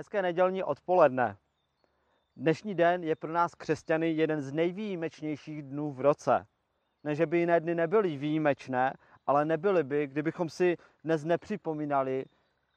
Hezké 0.00 0.22
nedělní 0.22 0.62
odpoledne. 0.62 1.36
Dnešní 2.36 2.74
den 2.74 3.04
je 3.04 3.16
pro 3.16 3.32
nás 3.32 3.54
křesťany 3.54 4.10
jeden 4.10 4.40
z 4.40 4.52
nejvýjimečnějších 4.52 5.62
dnů 5.62 5.92
v 5.92 6.00
roce. 6.00 6.46
Ne, 7.04 7.14
že 7.14 7.26
by 7.26 7.38
jiné 7.38 7.60
dny 7.60 7.74
nebyly 7.74 8.16
výjimečné, 8.16 8.94
ale 9.26 9.44
nebyly 9.44 9.84
by, 9.84 10.06
kdybychom 10.06 10.48
si 10.48 10.76
dnes 11.04 11.24
nepřipomínali, 11.24 12.24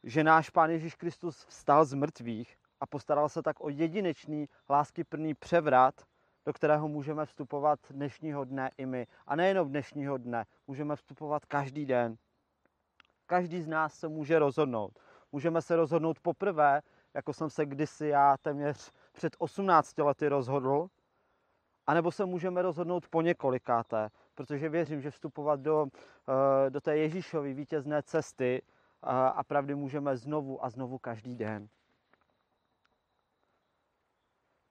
že 0.03 0.23
náš 0.23 0.49
Pán 0.49 0.69
Ježíš 0.69 0.95
Kristus 0.95 1.45
vstal 1.45 1.85
z 1.85 1.93
mrtvých 1.93 2.57
a 2.79 2.85
postaral 2.85 3.29
se 3.29 3.43
tak 3.43 3.61
o 3.61 3.69
jedinečný 3.69 4.49
láskyplný 4.69 5.33
převrat, 5.33 6.01
do 6.45 6.53
kterého 6.53 6.87
můžeme 6.87 7.25
vstupovat 7.25 7.79
dnešního 7.89 8.45
dne 8.45 8.71
i 8.77 8.85
my. 8.85 9.07
A 9.27 9.35
nejenom 9.35 9.69
dnešního 9.69 10.17
dne, 10.17 10.45
můžeme 10.67 10.95
vstupovat 10.95 11.45
každý 11.45 11.85
den. 11.85 12.17
Každý 13.25 13.61
z 13.61 13.67
nás 13.67 13.93
se 13.93 14.07
může 14.07 14.39
rozhodnout. 14.39 14.99
Můžeme 15.31 15.61
se 15.61 15.75
rozhodnout 15.75 16.19
poprvé, 16.19 16.81
jako 17.13 17.33
jsem 17.33 17.49
se 17.49 17.65
kdysi 17.65 18.07
já 18.07 18.37
téměř 18.37 18.91
před 19.11 19.35
18 19.39 19.97
lety 19.97 20.27
rozhodl, 20.27 20.87
anebo 21.87 22.11
se 22.11 22.25
můžeme 22.25 22.61
rozhodnout 22.61 23.07
po 23.07 23.21
několikáté, 23.21 24.09
protože 24.35 24.69
věřím, 24.69 25.01
že 25.01 25.11
vstupovat 25.11 25.59
do, 25.59 25.87
eh, 26.65 26.69
do 26.69 26.81
té 26.81 26.97
Ježíšovy 26.97 27.53
vítězné 27.53 28.03
cesty 28.03 28.61
eh, 28.61 29.07
a 29.09 29.43
pravdy 29.43 29.75
můžeme 29.75 30.17
znovu 30.17 30.65
a 30.65 30.69
znovu 30.69 30.97
každý 30.97 31.35
den. 31.35 31.69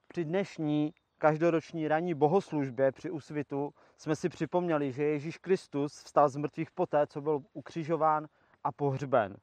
Při 0.09 0.25
dnešní 0.25 0.95
každoroční 1.19 1.89
ranní 1.89 2.15
bohoslužbě 2.15 2.93
při 2.93 3.11
úsvitu 3.11 3.75
jsme 3.97 4.17
si 4.17 4.29
připomněli, 4.29 4.93
že 4.93 5.05
Ježíš 5.05 5.39
Kristus 5.39 6.03
vstal 6.03 6.29
z 6.29 6.37
mrtvých 6.37 6.71
poté, 6.71 7.07
co 7.07 7.21
byl 7.21 7.43
ukřižován 7.53 8.29
a 8.65 8.73
pohřben. 8.73 9.37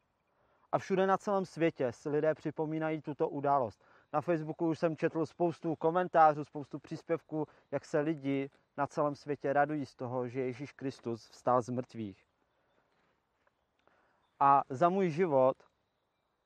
A 0.72 0.80
všude 0.80 1.08
na 1.08 1.18
celém 1.18 1.46
světě 1.46 1.92
si 1.92 2.10
lidé 2.10 2.36
připomínají 2.36 3.02
tuto 3.02 3.30
událost. 3.30 3.84
Na 4.14 4.22
Facebooku 4.22 4.70
už 4.70 4.80
jsem 4.80 4.98
četl 4.98 5.26
spoustu 5.26 5.76
komentářů, 5.76 6.44
spoustu 6.46 6.80
příspěvků, 6.80 7.48
jak 7.72 7.86
se 7.86 8.00
lidi 8.00 8.50
na 8.78 8.88
celém 8.88 9.16
světě 9.16 9.54
radují 9.54 9.86
z 9.86 9.96
toho, 9.96 10.28
že 10.28 10.42
Ježíš 10.42 10.72
Kristus 10.72 11.30
vstal 11.30 11.62
z 11.62 11.70
mrtvých. 11.70 12.26
A 14.40 14.64
za 14.70 14.90
můj 14.90 15.10
život 15.10 15.58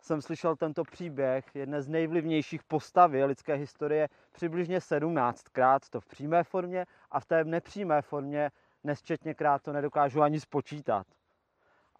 jsem 0.02 0.22
slyšel 0.22 0.56
tento 0.56 0.84
příběh 0.84 1.56
jedné 1.56 1.82
z 1.82 1.88
nejvlivnějších 1.88 2.64
postavy 2.64 3.26
lidské 3.26 3.54
historie 3.54 4.10
přibližně 4.32 4.80
17krát, 4.80 5.80
to 5.90 6.02
v 6.02 6.06
přímé 6.06 6.44
formě 6.44 6.86
a 7.12 7.20
v 7.20 7.26
té 7.26 7.44
nepřímé 7.44 8.02
formě 8.02 8.52
nesčetněkrát 8.84 9.62
to 9.62 9.74
nedokážu 9.74 10.22
ani 10.22 10.40
spočítat. 10.40 11.08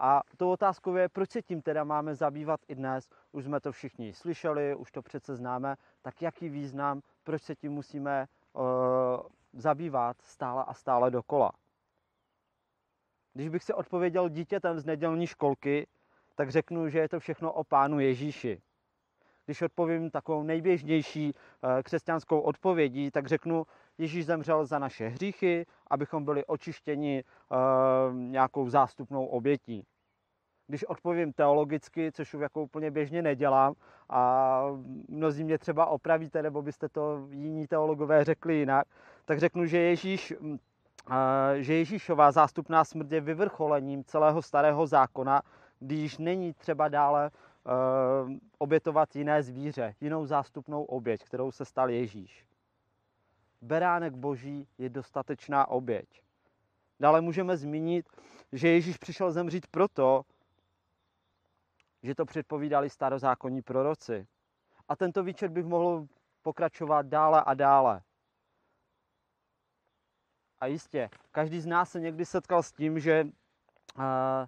A 0.06 0.22
tou 0.38 0.52
otázkou 0.52 0.96
je, 0.96 1.10
proč 1.10 1.30
se 1.30 1.42
tím 1.42 1.62
teda 1.62 1.84
máme 1.84 2.16
zabývat 2.16 2.60
i 2.68 2.76
dnes. 2.76 3.10
Už 3.32 3.46
jsme 3.46 3.60
to 3.60 3.72
všichni 3.72 4.14
slyšeli, 4.14 4.76
už 4.76 4.92
to 4.92 5.02
přece 5.02 5.36
známe, 5.36 5.76
tak 6.02 6.22
jaký 6.22 6.50
význam, 6.50 7.02
proč 7.24 7.42
se 7.42 7.56
tím 7.56 7.72
musíme 7.72 8.28
uh, 8.54 8.64
zabývat 9.54 10.18
stále 10.22 10.64
a 10.68 10.74
stále 10.74 11.12
dokola. 11.12 11.52
Když 13.34 13.50
bych 13.50 13.64
se 13.64 13.74
odpověděl 13.74 14.30
dítětem 14.30 14.80
z 14.80 14.86
nedělní 14.86 15.28
školky, 15.28 15.88
tak 16.36 16.52
řeknu, 16.52 16.90
že 16.90 17.00
je 17.00 17.10
to 17.10 17.20
všechno 17.20 17.54
o 17.54 17.64
Pánu 17.64 18.00
Ježíši. 18.00 18.62
Když 19.46 19.62
odpovím 19.62 20.12
takovou 20.12 20.44
nejběžnější 20.44 21.34
eh, 21.34 21.84
křesťanskou 21.84 22.40
odpovědí, 22.40 23.12
tak 23.12 23.28
řeknu, 23.28 23.66
Ježíš 23.98 24.26
zemřel 24.26 24.66
za 24.66 24.80
naše 24.80 25.08
hříchy, 25.08 25.66
abychom 25.88 26.26
byli 26.26 26.46
očištěni 26.46 27.24
eh, 27.24 27.56
nějakou 28.14 28.70
zástupnou 28.70 29.26
obětí. 29.26 29.86
Když 30.68 30.84
odpovím 30.84 31.34
teologicky, 31.34 32.12
což 32.12 32.34
už 32.34 32.42
jako 32.42 32.64
úplně 32.64 32.92
běžně 32.92 33.22
nedělám, 33.22 33.74
a 34.10 34.62
mnozí 35.10 35.44
mě 35.44 35.58
třeba 35.58 35.86
opravíte, 35.86 36.42
nebo 36.44 36.62
byste 36.62 36.90
to 36.90 37.28
jiní 37.30 37.68
teologové 37.68 38.24
řekli 38.24 38.56
jinak, 38.56 38.88
tak 39.26 39.40
řeknu, 39.40 39.66
že 39.66 39.78
Ježíš 39.78 40.34
eh, 41.12 41.64
že 41.64 41.74
Ježíšová 41.74 42.32
zástupná 42.32 42.84
smrt 42.84 43.12
je 43.12 43.22
vyvrcholením 43.22 44.04
celého 44.04 44.42
starého 44.42 44.88
zákona, 44.88 45.42
když 45.80 46.18
není 46.18 46.54
třeba 46.54 46.88
dále 46.88 47.32
uh, 47.32 48.32
obětovat 48.58 49.16
jiné 49.16 49.44
zvíře, 49.44 49.96
jinou 50.02 50.26
zástupnou 50.26 50.84
oběť, 50.84 51.24
kterou 51.24 51.52
se 51.52 51.66
stal 51.66 51.90
Ježíš. 51.90 52.46
Beránek 53.62 54.14
boží 54.14 54.68
je 54.78 54.90
dostatečná 54.90 55.68
oběť. 55.68 56.22
Dále 57.00 57.22
můžeme 57.22 57.58
zmínit, 57.58 58.06
že 58.52 58.68
Ježíš 58.68 58.98
přišel 58.98 59.32
zemřít 59.32 59.68
proto, 59.68 60.22
že 62.04 62.16
to 62.16 62.26
předpovídali 62.26 62.90
starozákonní 62.90 63.62
proroci. 63.62 64.28
A 64.88 64.96
tento 64.96 65.24
výčet 65.24 65.52
bych 65.52 65.66
mohl 65.66 66.08
pokračovat 66.42 67.06
dále 67.06 67.44
a 67.44 67.54
dále. 67.54 68.02
A 70.60 70.66
jistě, 70.66 71.10
každý 71.32 71.62
z 71.62 71.66
nás 71.66 71.92
se 71.92 72.00
někdy 72.00 72.26
setkal 72.26 72.64
s 72.64 72.72
tím, 72.72 73.00
že 73.00 73.28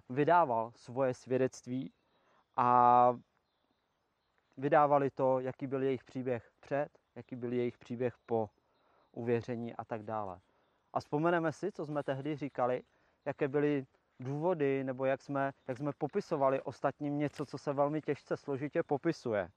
vydával 0.08 0.72
svoje 0.76 1.14
svědectví 1.14 1.92
a 2.56 3.18
vydávali 4.56 5.10
to, 5.10 5.40
jaký 5.40 5.66
byl 5.66 5.82
jejich 5.82 6.04
příběh 6.04 6.50
před, 6.60 6.88
jaký 7.14 7.36
byl 7.36 7.52
jejich 7.52 7.78
příběh 7.78 8.14
po 8.26 8.50
uvěření 9.12 9.76
a 9.76 9.84
tak 9.84 10.02
dále. 10.02 10.40
A 10.92 11.00
vzpomeneme 11.00 11.52
si, 11.52 11.72
co 11.72 11.86
jsme 11.86 12.02
tehdy 12.02 12.36
říkali, 12.36 12.82
jaké 13.24 13.48
byly 13.48 13.86
důvody, 14.20 14.84
nebo 14.84 15.04
jak 15.04 15.22
jsme, 15.22 15.52
jak 15.68 15.78
jsme 15.78 15.92
popisovali 15.98 16.62
ostatním 16.62 17.18
něco, 17.18 17.46
co 17.46 17.58
se 17.58 17.72
velmi 17.72 18.00
těžce 18.02 18.36
složitě 18.36 18.82
popisuje. 18.82 19.48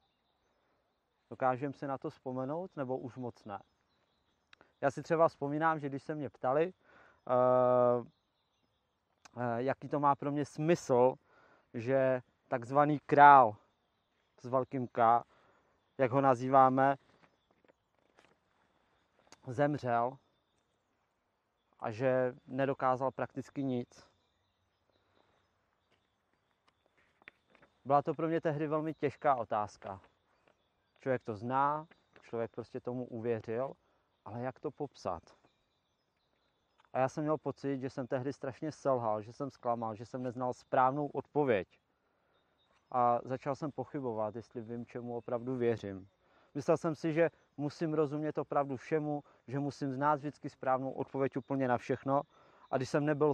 Dokážeme 1.29 1.73
si 1.73 1.87
na 1.87 1.97
to 1.97 2.09
vzpomenout, 2.09 2.71
nebo 2.75 2.97
už 2.97 3.17
moc 3.17 3.45
ne? 3.45 3.59
Já 4.81 4.91
si 4.91 5.03
třeba 5.03 5.27
vzpomínám, 5.27 5.79
že 5.79 5.89
když 5.89 6.03
se 6.03 6.15
mě 6.15 6.29
ptali, 6.29 6.73
uh, 7.27 8.07
Eh, 9.37 9.63
jaký 9.63 9.89
to 9.89 9.99
má 9.99 10.15
pro 10.15 10.31
mě 10.31 10.45
smysl, 10.45 11.15
že 11.73 12.21
takzvaný 12.47 12.99
král 12.99 13.55
s 14.39 14.45
velkým 14.45 14.87
K, 14.87 15.23
jak 15.97 16.11
ho 16.11 16.21
nazýváme, 16.21 16.97
zemřel 19.47 20.17
a 21.79 21.91
že 21.91 22.35
nedokázal 22.47 23.11
prakticky 23.11 23.63
nic. 23.63 24.08
Byla 27.89 28.01
to 28.01 28.13
pro 28.13 28.27
mě 28.27 28.41
tehdy 28.41 28.67
velmi 28.67 28.93
těžká 28.93 29.35
otázka. 29.35 30.01
Člověk 30.99 31.23
to 31.23 31.35
zná, 31.35 31.87
člověk 32.21 32.51
prostě 32.51 32.79
tomu 32.79 33.05
uvěřil, 33.05 33.73
ale 34.25 34.41
jak 34.41 34.59
to 34.59 34.71
popsat? 34.71 35.23
A 36.93 36.99
já 36.99 37.09
jsem 37.09 37.23
měl 37.23 37.37
pocit, 37.37 37.79
že 37.79 37.89
jsem 37.89 38.07
tehdy 38.07 38.33
strašně 38.33 38.71
selhal, 38.71 39.21
že 39.21 39.33
jsem 39.33 39.49
zklamal, 39.49 39.95
že 39.95 40.05
jsem 40.05 40.23
neznal 40.23 40.53
správnou 40.53 41.07
odpověď. 41.07 41.67
A 42.91 43.19
začal 43.23 43.55
jsem 43.55 43.71
pochybovat, 43.71 44.35
jestli 44.35 44.61
vím, 44.61 44.85
čemu 44.85 45.17
opravdu 45.17 45.55
věřím. 45.55 46.07
Myslel 46.53 46.77
jsem 46.77 46.95
si, 46.95 47.13
že 47.13 47.29
musím 47.57 47.93
rozumět 47.93 48.37
opravdu 48.37 48.77
všemu, 48.77 49.23
že 49.47 49.59
musím 49.59 49.93
znát 49.93 50.15
vždycky 50.15 50.49
správnou 50.49 50.91
odpověď 50.91 51.37
úplně 51.37 51.67
na 51.67 51.77
všechno. 51.77 52.21
A 52.71 52.77
když 52.77 52.89
jsem 52.89 53.05
nebyl 53.05 53.33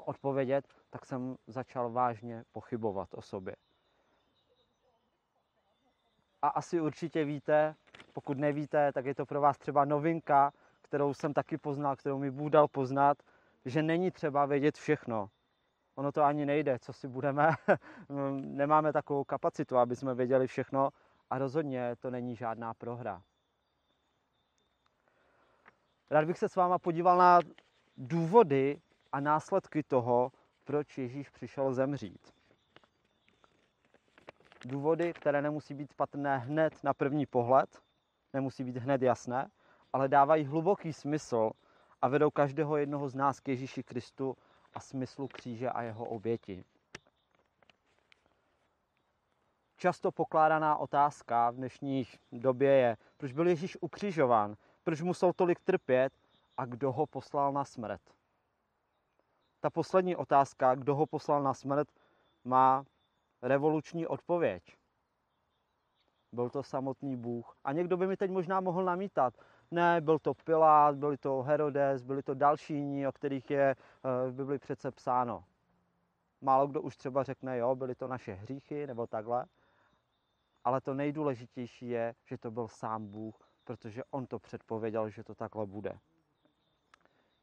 odpovědět, 0.00 0.68
tak 0.90 1.06
jsem 1.06 1.36
začal 1.46 1.90
vážně 1.90 2.44
pochybovat 2.52 3.08
o 3.14 3.22
sobě. 3.22 3.56
A 6.42 6.48
asi 6.48 6.80
určitě 6.80 7.24
víte, 7.24 7.74
pokud 8.12 8.38
nevíte, 8.38 8.92
tak 8.92 9.04
je 9.06 9.14
to 9.14 9.26
pro 9.26 9.40
vás 9.40 9.58
třeba 9.58 9.84
novinka, 9.84 10.52
kterou 10.82 11.14
jsem 11.14 11.34
taky 11.34 11.58
poznal, 11.58 11.96
kterou 11.96 12.18
mi 12.18 12.30
Bůh 12.30 12.50
dal 12.50 12.68
poznat, 12.68 13.22
že 13.64 13.82
není 13.82 14.10
třeba 14.10 14.46
vědět 14.46 14.76
všechno. 14.76 15.30
Ono 15.94 16.12
to 16.12 16.22
ani 16.22 16.46
nejde, 16.46 16.78
co 16.78 16.92
si 16.92 17.08
budeme, 17.08 17.50
nemáme 18.34 18.92
takovou 18.92 19.24
kapacitu, 19.24 19.76
aby 19.76 19.96
jsme 19.96 20.14
věděli 20.14 20.46
všechno 20.46 20.90
a 21.30 21.38
rozhodně 21.38 21.96
to 21.96 22.10
není 22.10 22.36
žádná 22.36 22.74
prohra. 22.74 23.22
Rád 26.10 26.24
bych 26.24 26.38
se 26.38 26.48
s 26.48 26.56
váma 26.56 26.78
podíval 26.78 27.18
na 27.18 27.40
důvody 27.96 28.80
a 29.14 29.20
následky 29.20 29.82
toho, 29.82 30.32
proč 30.64 30.98
Ježíš 30.98 31.30
přišel 31.30 31.72
zemřít. 31.72 32.32
Důvody, 34.64 35.12
které 35.12 35.42
nemusí 35.42 35.74
být 35.74 35.94
patrné 35.94 36.38
hned 36.38 36.84
na 36.84 36.94
první 36.94 37.26
pohled, 37.26 37.82
nemusí 38.32 38.64
být 38.64 38.76
hned 38.76 39.02
jasné, 39.02 39.50
ale 39.92 40.08
dávají 40.08 40.44
hluboký 40.44 40.92
smysl 40.92 41.50
a 42.02 42.08
vedou 42.08 42.30
každého 42.30 42.76
jednoho 42.76 43.08
z 43.08 43.14
nás 43.14 43.40
k 43.40 43.48
Ježíši 43.48 43.82
Kristu 43.82 44.36
a 44.74 44.80
smyslu 44.80 45.28
kříže 45.28 45.70
a 45.70 45.82
jeho 45.82 46.04
oběti. 46.04 46.64
Často 49.76 50.12
pokládaná 50.12 50.76
otázka 50.76 51.50
v 51.50 51.54
dnešní 51.54 52.06
době 52.32 52.72
je, 52.72 52.96
proč 53.16 53.32
byl 53.32 53.48
Ježíš 53.48 53.76
ukřižován, 53.80 54.56
proč 54.84 55.00
musel 55.00 55.32
tolik 55.32 55.60
trpět 55.60 56.12
a 56.56 56.64
kdo 56.64 56.92
ho 56.92 57.06
poslal 57.06 57.52
na 57.52 57.64
smrt. 57.64 58.00
Ta 59.64 59.70
poslední 59.70 60.16
otázka, 60.16 60.74
kdo 60.74 60.94
ho 60.94 61.06
poslal 61.06 61.42
na 61.42 61.54
smrt, 61.54 61.88
má 62.44 62.84
revoluční 63.42 64.06
odpověď. 64.06 64.62
byl 66.32 66.50
to 66.50 66.62
samotný 66.62 67.16
Bůh. 67.16 67.56
A 67.64 67.72
někdo 67.72 67.96
by 67.96 68.06
mi 68.06 68.16
teď 68.16 68.30
možná 68.30 68.60
mohl 68.60 68.84
namítat, 68.84 69.34
ne, 69.70 70.00
byl 70.00 70.18
to 70.18 70.34
Pilát, 70.34 70.96
byli 70.96 71.16
to 71.16 71.42
Herodes, 71.42 72.02
byli 72.02 72.22
to 72.22 72.34
další 72.34 72.74
jiní, 72.74 73.06
o 73.06 73.12
kterých 73.12 73.50
je 73.50 73.70
eh, 73.70 74.30
v 74.30 74.34
Bibli 74.34 74.58
přece 74.58 74.90
psáno. 74.90 75.44
Málo 76.40 76.66
kdo 76.66 76.82
už 76.82 76.96
třeba 76.96 77.22
řekne, 77.22 77.58
jo, 77.58 77.74
byly 77.74 77.94
to 77.94 78.08
naše 78.08 78.32
hříchy 78.32 78.86
nebo 78.86 79.06
takhle. 79.06 79.46
Ale 80.64 80.80
to 80.80 80.94
nejdůležitější 80.94 81.88
je, 81.88 82.14
že 82.24 82.38
to 82.38 82.50
byl 82.50 82.68
sám 82.68 83.06
Bůh, 83.06 83.50
protože 83.64 84.02
on 84.10 84.26
to 84.26 84.38
předpověděl, 84.38 85.10
že 85.10 85.24
to 85.24 85.34
takhle 85.34 85.66
bude. 85.66 85.98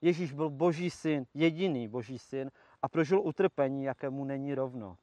Ježíš 0.02 0.34
byl 0.34 0.50
boží 0.50 0.90
syn, 0.90 1.26
jediný 1.34 1.88
boží 1.88 2.20
syn 2.20 2.52
a 2.82 2.90
prožil 2.90 3.22
utrpení, 3.22 3.84
jakému 3.84 4.26
není 4.26 4.56
rovno. 4.56 4.98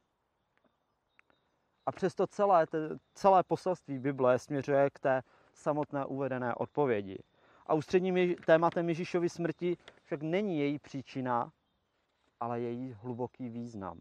A 1.86 1.92
přesto 1.92 2.26
celé, 2.26 2.66
celé 3.14 3.42
poselství 3.42 3.98
Bible 3.98 4.38
směřuje 4.38 4.90
k 4.90 4.98
té 4.98 5.22
samotné 5.54 6.06
uvedené 6.06 6.54
odpovědi. 6.54 7.18
A 7.66 7.74
ústředním 7.74 8.34
tématem 8.34 8.88
Ježíšovy 8.88 9.28
smrti 9.28 9.76
však 10.04 10.22
není 10.22 10.58
její 10.58 10.78
příčina, 10.78 11.52
ale 12.40 12.60
její 12.60 12.92
hluboký 12.92 13.48
význam. 13.48 14.00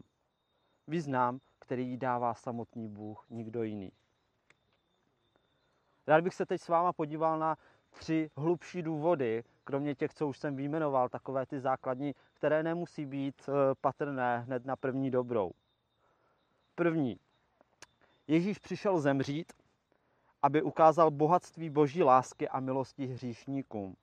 Význam, 0.88 1.39
který 1.59 1.89
jí 1.89 1.97
dává 1.97 2.33
samotný 2.33 2.89
Bůh, 2.89 3.25
nikdo 3.29 3.63
jiný. 3.63 3.91
Rád 6.07 6.23
bych 6.23 6.33
se 6.33 6.45
teď 6.45 6.61
s 6.61 6.67
váma 6.67 6.94
podíval 6.94 7.39
na 7.39 7.57
tři 7.89 8.29
hlubší 8.35 8.81
důvody, 8.81 9.44
kromě 9.67 9.95
těch, 9.95 10.13
co 10.13 10.27
už 10.27 10.37
jsem 10.37 10.55
vyjmenoval, 10.55 11.09
takové 11.09 11.45
ty 11.45 11.59
základní, 11.59 12.15
které 12.33 12.63
nemusí 12.63 13.05
být 13.05 13.49
eh, 13.49 13.75
patrné 13.81 14.39
hned 14.39 14.65
na 14.65 14.75
první 14.75 15.11
dobrou. 15.11 15.51
První. 16.75 17.19
Ježíš 18.27 18.59
přišel 18.59 18.99
zemřít, 18.99 19.53
aby 20.41 20.61
ukázal 20.61 21.11
bohatství 21.11 21.69
boží 21.69 22.03
lásky 22.03 22.49
a 22.49 22.59
milosti 22.59 23.05
hříšníkům. 23.05 23.95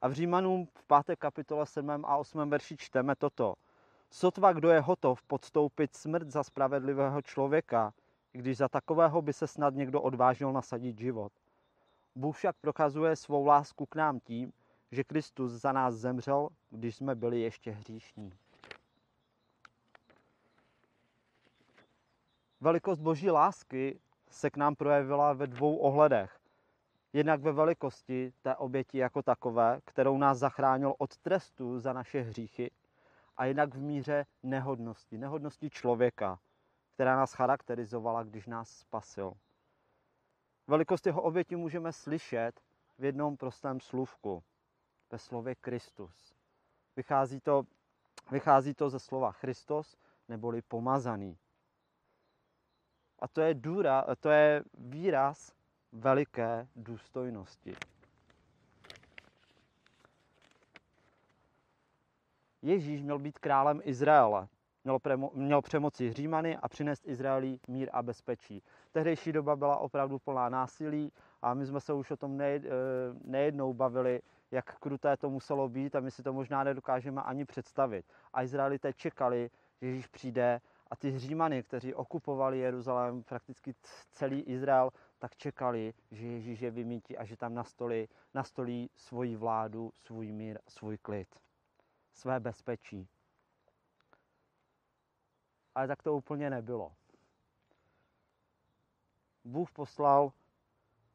A 0.00 0.08
v 0.08 0.12
Římanům 0.12 0.66
v 0.66 0.84
5. 1.06 1.18
kapitole 1.18 1.66
7. 1.66 2.04
a 2.04 2.16
8. 2.16 2.50
verši 2.50 2.76
čteme 2.76 3.16
toto. 3.16 3.54
Sotva 4.10 4.52
kdo 4.52 4.70
je 4.70 4.80
hotov 4.80 5.22
podstoupit 5.22 5.94
smrt 5.94 6.30
za 6.30 6.42
spravedlivého 6.42 7.22
člověka, 7.22 7.92
když 8.32 8.56
za 8.56 8.68
takového 8.68 9.22
by 9.22 9.32
se 9.32 9.46
snad 9.46 9.74
někdo 9.74 10.02
odvážil 10.02 10.52
nasadit 10.52 10.98
život. 10.98 11.32
Bůh 12.14 12.36
však 12.36 12.56
prokazuje 12.60 13.16
svou 13.16 13.46
lásku 13.46 13.86
k 13.86 13.94
nám 13.94 14.20
tím, 14.20 14.52
že 14.92 15.04
Kristus 15.04 15.52
za 15.52 15.72
nás 15.72 15.94
zemřel, 15.94 16.48
když 16.70 16.96
jsme 16.96 17.14
byli 17.14 17.40
ještě 17.40 17.70
hříšní. 17.70 18.32
Velikost 22.60 22.98
boží 22.98 23.30
lásky 23.30 24.00
se 24.30 24.50
k 24.50 24.56
nám 24.56 24.74
projevila 24.74 25.32
ve 25.32 25.46
dvou 25.46 25.76
ohledech. 25.76 26.38
Jednak 27.12 27.40
ve 27.40 27.52
velikosti 27.52 28.32
té 28.42 28.56
oběti 28.56 28.98
jako 28.98 29.22
takové, 29.22 29.80
kterou 29.84 30.18
nás 30.18 30.38
zachránil 30.38 30.94
od 30.98 31.16
trestu 31.16 31.78
za 31.78 31.92
naše 31.92 32.20
hříchy, 32.20 32.70
a 33.36 33.44
jednak 33.44 33.74
v 33.74 33.80
míře 33.80 34.26
nehodnosti, 34.42 35.18
nehodnosti 35.18 35.70
člověka, 35.70 36.38
která 36.94 37.16
nás 37.16 37.32
charakterizovala, 37.32 38.22
když 38.22 38.46
nás 38.46 38.68
spasil. 38.68 39.32
Velikost 40.66 41.06
jeho 41.06 41.22
oběti 41.22 41.56
můžeme 41.56 41.92
slyšet 41.92 42.60
v 42.98 43.04
jednom 43.04 43.36
prostém 43.36 43.80
slůvku, 43.80 44.42
ve 45.12 45.18
slově 45.18 45.54
Kristus. 45.54 46.34
Vychází 46.96 47.40
to, 47.40 47.66
vychází 48.30 48.74
to 48.74 48.90
ze 48.90 48.98
slova 48.98 49.32
Christos, 49.32 49.96
neboli 50.28 50.62
pomazaný. 50.62 51.38
A 53.18 53.28
to 53.28 53.40
je, 53.40 53.54
důra, 53.54 54.04
to 54.20 54.30
je 54.30 54.64
výraz 54.74 55.52
veliké 55.92 56.68
důstojnosti. 56.76 57.74
Ježíš 62.62 63.02
měl 63.02 63.18
být 63.18 63.38
králem 63.38 63.80
Izraele. 63.84 64.48
Měl, 64.84 64.98
premo, 64.98 65.30
měl 65.34 65.62
přemoci 65.62 66.12
Římany 66.12 66.56
a 66.56 66.68
přinést 66.68 67.08
Izraeli 67.08 67.58
mír 67.68 67.88
a 67.92 68.02
bezpečí. 68.02 68.62
Tehdejší 68.92 69.32
doba 69.32 69.56
byla 69.56 69.76
opravdu 69.76 70.18
plná 70.18 70.48
násilí 70.48 71.12
a 71.42 71.54
my 71.54 71.66
jsme 71.66 71.80
se 71.80 71.92
už 71.92 72.10
o 72.10 72.16
tom 72.16 72.40
eh, 72.40 72.60
nejednou 73.24 73.74
bavili, 73.74 74.22
jak 74.52 74.78
kruté 74.78 75.16
to 75.16 75.30
muselo 75.30 75.68
být 75.68 75.96
a 75.96 76.00
my 76.00 76.10
si 76.10 76.22
to 76.22 76.32
možná 76.32 76.64
nedokážeme 76.64 77.22
ani 77.22 77.44
představit. 77.44 78.06
A 78.32 78.42
Izraelité 78.42 78.92
čekali, 78.92 79.50
že 79.80 79.86
Ježíš 79.86 80.06
přijde 80.06 80.60
a 80.90 80.96
ty 80.96 81.18
Římany, 81.18 81.62
kteří 81.62 81.94
okupovali 81.94 82.58
Jeruzalém, 82.58 83.22
prakticky 83.22 83.74
celý 84.12 84.40
Izrael, 84.40 84.90
tak 85.18 85.36
čekali, 85.36 85.94
že 86.10 86.26
Ježíš 86.26 86.60
je 86.60 86.70
vymítí 86.70 87.18
a 87.18 87.24
že 87.24 87.36
tam 87.36 87.54
nastolí, 87.54 88.08
nastolí 88.34 88.90
svoji 88.96 89.36
vládu, 89.36 89.92
svůj 89.98 90.32
mír, 90.32 90.58
svůj 90.68 90.98
klid, 90.98 91.28
své 92.12 92.40
bezpečí. 92.40 93.08
Ale 95.74 95.88
tak 95.88 96.02
to 96.02 96.14
úplně 96.14 96.50
nebylo. 96.50 96.92
Bůh 99.44 99.70
poslal 99.70 100.32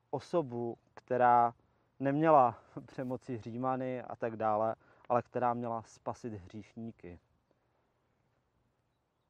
osobu, 0.10 0.78
která 0.94 1.54
neměla 2.00 2.60
přemoci 2.86 3.38
Římany 3.38 4.02
a 4.02 4.16
tak 4.16 4.36
dále, 4.36 4.76
ale 5.10 5.22
která 5.22 5.54
měla 5.54 5.84
spasit 5.84 6.34
hříšníky. 6.34 7.20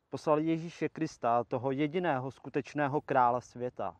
Poslal 0.09 0.39
Ježíše 0.39 0.89
Krista, 0.89 1.43
toho 1.43 1.71
jediného 1.71 2.31
skutečného 2.31 3.01
krále 3.01 3.41
světa. 3.41 3.97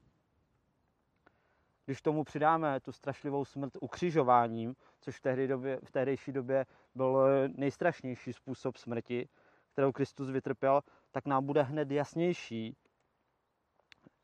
Když 1.86 2.02
tomu 2.02 2.24
přidáme 2.24 2.80
tu 2.80 2.92
strašlivou 2.92 3.46
smrt 3.46 3.74
ukřižováním, 3.82 4.76
což 5.00 5.18
v, 5.18 5.22
tehdy 5.22 5.48
době, 5.48 5.80
v 5.84 5.92
tehdejší 5.92 6.32
době 6.32 6.66
byl 6.96 7.28
nejstrašnější 7.48 8.34
způsob 8.34 8.78
smrti, 8.78 9.30
kterou 9.72 9.92
Kristus 9.92 10.30
vytrpěl, 10.30 10.82
tak 11.12 11.26
nám 11.26 11.46
bude 11.46 11.64
hned 11.64 11.92
jasnější, 11.92 12.78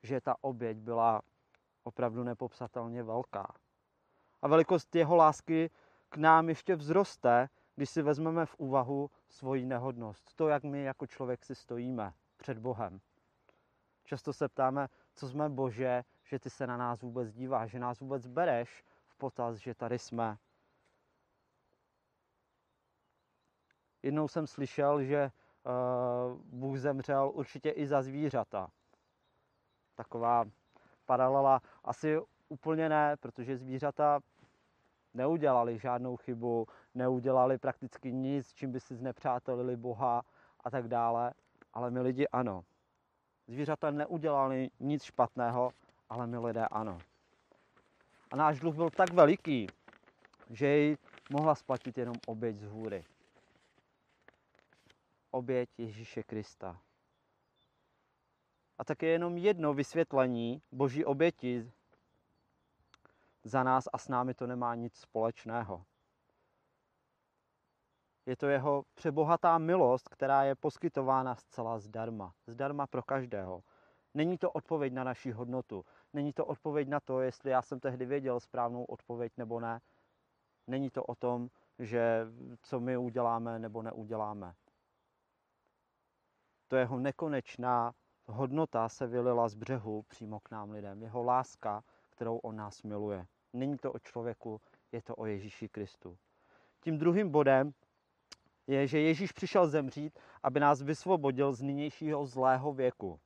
že 0.03 0.21
ta 0.21 0.35
oběť 0.41 0.77
byla 0.77 1.21
opravdu 1.83 2.23
nepopsatelně 2.23 3.03
velká. 3.03 3.53
A 4.43 4.47
velikost 4.47 4.95
jeho 4.95 5.15
lásky 5.15 5.69
k 6.09 6.17
nám 6.17 6.49
ještě 6.49 6.75
vzroste, 6.75 7.49
když 7.75 7.89
si 7.89 8.01
vezmeme 8.01 8.45
v 8.45 8.55
úvahu 8.57 9.11
svoji 9.29 9.65
nehodnost. 9.65 10.35
To, 10.35 10.47
jak 10.47 10.63
my 10.63 10.83
jako 10.83 11.07
člověk 11.07 11.45
si 11.45 11.55
stojíme 11.55 12.13
před 12.37 12.57
Bohem. 12.57 13.01
Často 14.03 14.33
se 14.33 14.49
ptáme, 14.49 14.89
co 15.15 15.29
jsme 15.29 15.49
Bože, 15.49 16.03
že 16.23 16.39
ty 16.39 16.49
se 16.49 16.67
na 16.67 16.77
nás 16.77 17.01
vůbec 17.01 17.33
díváš, 17.33 17.71
že 17.71 17.79
nás 17.79 17.99
vůbec 17.99 18.27
bereš 18.27 18.83
v 19.07 19.15
potaz, 19.15 19.55
že 19.57 19.75
tady 19.75 19.99
jsme. 19.99 20.37
Jednou 24.03 24.27
jsem 24.27 24.47
slyšel, 24.47 25.03
že 25.03 25.31
uh, 25.65 26.41
Bůh 26.43 26.79
zemřel 26.79 27.31
určitě 27.33 27.69
i 27.69 27.87
za 27.87 28.01
zvířata. 28.01 28.69
Taková 29.95 30.45
paralela 31.05 31.61
asi 31.83 32.19
úplně 32.49 32.89
ne, 32.89 33.17
protože 33.17 33.57
zvířata 33.57 34.19
neudělali 35.13 35.79
žádnou 35.79 36.17
chybu, 36.17 36.67
neudělali 36.95 37.57
prakticky 37.57 38.11
nic, 38.11 38.53
čím 38.53 38.71
by 38.71 38.79
si 38.79 38.95
znepřátelili 38.95 39.77
Boha 39.77 40.21
a 40.63 40.69
tak 40.69 40.87
dále, 40.87 41.33
ale 41.73 41.91
my 41.91 42.01
lidi 42.01 42.27
ano. 42.27 42.63
Zvířata 43.47 43.91
neudělali 43.91 44.69
nic 44.79 45.03
špatného, 45.03 45.71
ale 46.09 46.27
my 46.27 46.37
lidé 46.37 46.67
ano. 46.67 46.97
A 48.31 48.35
náš 48.35 48.59
dluh 48.59 48.75
byl 48.75 48.89
tak 48.89 49.13
veliký, 49.13 49.67
že 50.49 50.67
jej 50.67 50.97
mohla 51.29 51.55
splatit 51.55 51.97
jenom 51.97 52.15
oběť 52.27 52.57
z 52.57 52.63
hůry. 52.63 53.03
Oběť 55.31 55.69
Ježíše 55.77 56.23
Krista. 56.23 56.79
A 58.77 58.83
tak 58.83 59.01
je 59.01 59.09
jenom 59.09 59.37
jedno 59.37 59.73
vysvětlení 59.73 60.61
boží 60.71 61.05
oběti 61.05 61.71
za 63.43 63.63
nás 63.63 63.87
a 63.93 63.97
s 63.97 64.07
námi 64.07 64.33
to 64.33 64.47
nemá 64.47 64.75
nic 64.75 64.95
společného. 64.95 65.85
Je 68.25 68.37
to 68.37 68.47
jeho 68.47 68.85
přebohatá 68.93 69.57
milost, 69.57 70.09
která 70.09 70.43
je 70.43 70.55
poskytována 70.55 71.35
zcela 71.35 71.79
zdarma. 71.79 72.33
Zdarma 72.47 72.87
pro 72.87 73.03
každého. 73.03 73.63
Není 74.13 74.37
to 74.37 74.51
odpověď 74.51 74.93
na 74.93 75.03
naši 75.03 75.31
hodnotu. 75.31 75.85
Není 76.13 76.33
to 76.33 76.45
odpověď 76.45 76.87
na 76.87 76.99
to, 76.99 77.21
jestli 77.21 77.51
já 77.51 77.61
jsem 77.61 77.79
tehdy 77.79 78.05
věděl 78.05 78.39
správnou 78.39 78.83
odpověď 78.83 79.33
nebo 79.37 79.59
ne. 79.59 79.81
Není 80.67 80.89
to 80.89 81.03
o 81.03 81.15
tom, 81.15 81.49
že 81.79 82.25
co 82.61 82.79
my 82.79 82.97
uděláme 82.97 83.59
nebo 83.59 83.81
neuděláme. 83.81 84.53
To 86.67 86.75
jeho 86.75 86.99
nekonečná 86.99 87.93
hodnota 88.25 88.89
se 88.89 89.07
vylila 89.07 89.49
z 89.49 89.55
břehu 89.55 90.03
přímo 90.03 90.39
k 90.39 90.51
nám 90.51 90.71
lidem. 90.71 91.01
Jeho 91.01 91.23
láska, 91.23 91.83
kterou 92.09 92.37
on 92.37 92.55
nás 92.55 92.83
miluje. 92.83 93.27
Není 93.53 93.77
to 93.77 93.91
o 93.91 93.99
člověku, 93.99 94.61
je 94.91 95.01
to 95.01 95.15
o 95.15 95.25
Ježíši 95.25 95.69
Kristu. 95.69 96.17
Tím 96.83 96.97
druhým 96.97 97.29
bodem 97.29 97.73
je, 98.67 98.87
že 98.87 98.99
Ježíš 98.99 99.31
přišel 99.31 99.67
zemřít, 99.67 100.19
aby 100.43 100.59
nás 100.59 100.81
vysvobodil 100.81 101.53
z 101.53 101.61
nynějšího 101.61 102.25
zlého 102.25 102.73
věku. 102.73 103.19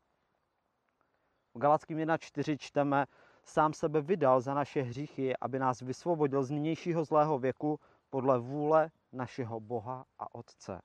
V 1.53 1.59
Galackým 1.59 1.97
1.4 1.97 2.57
čteme, 2.57 3.05
sám 3.43 3.73
sebe 3.73 4.01
vydal 4.01 4.41
za 4.41 4.53
naše 4.53 4.81
hříchy, 4.81 5.37
aby 5.37 5.59
nás 5.59 5.81
vysvobodil 5.81 6.43
z 6.43 6.51
nynějšího 6.51 7.05
zlého 7.05 7.39
věku 7.39 7.79
podle 8.09 8.39
vůle 8.39 8.91
našeho 9.11 9.59
Boha 9.59 10.05
a 10.19 10.35
Otce. 10.35 10.81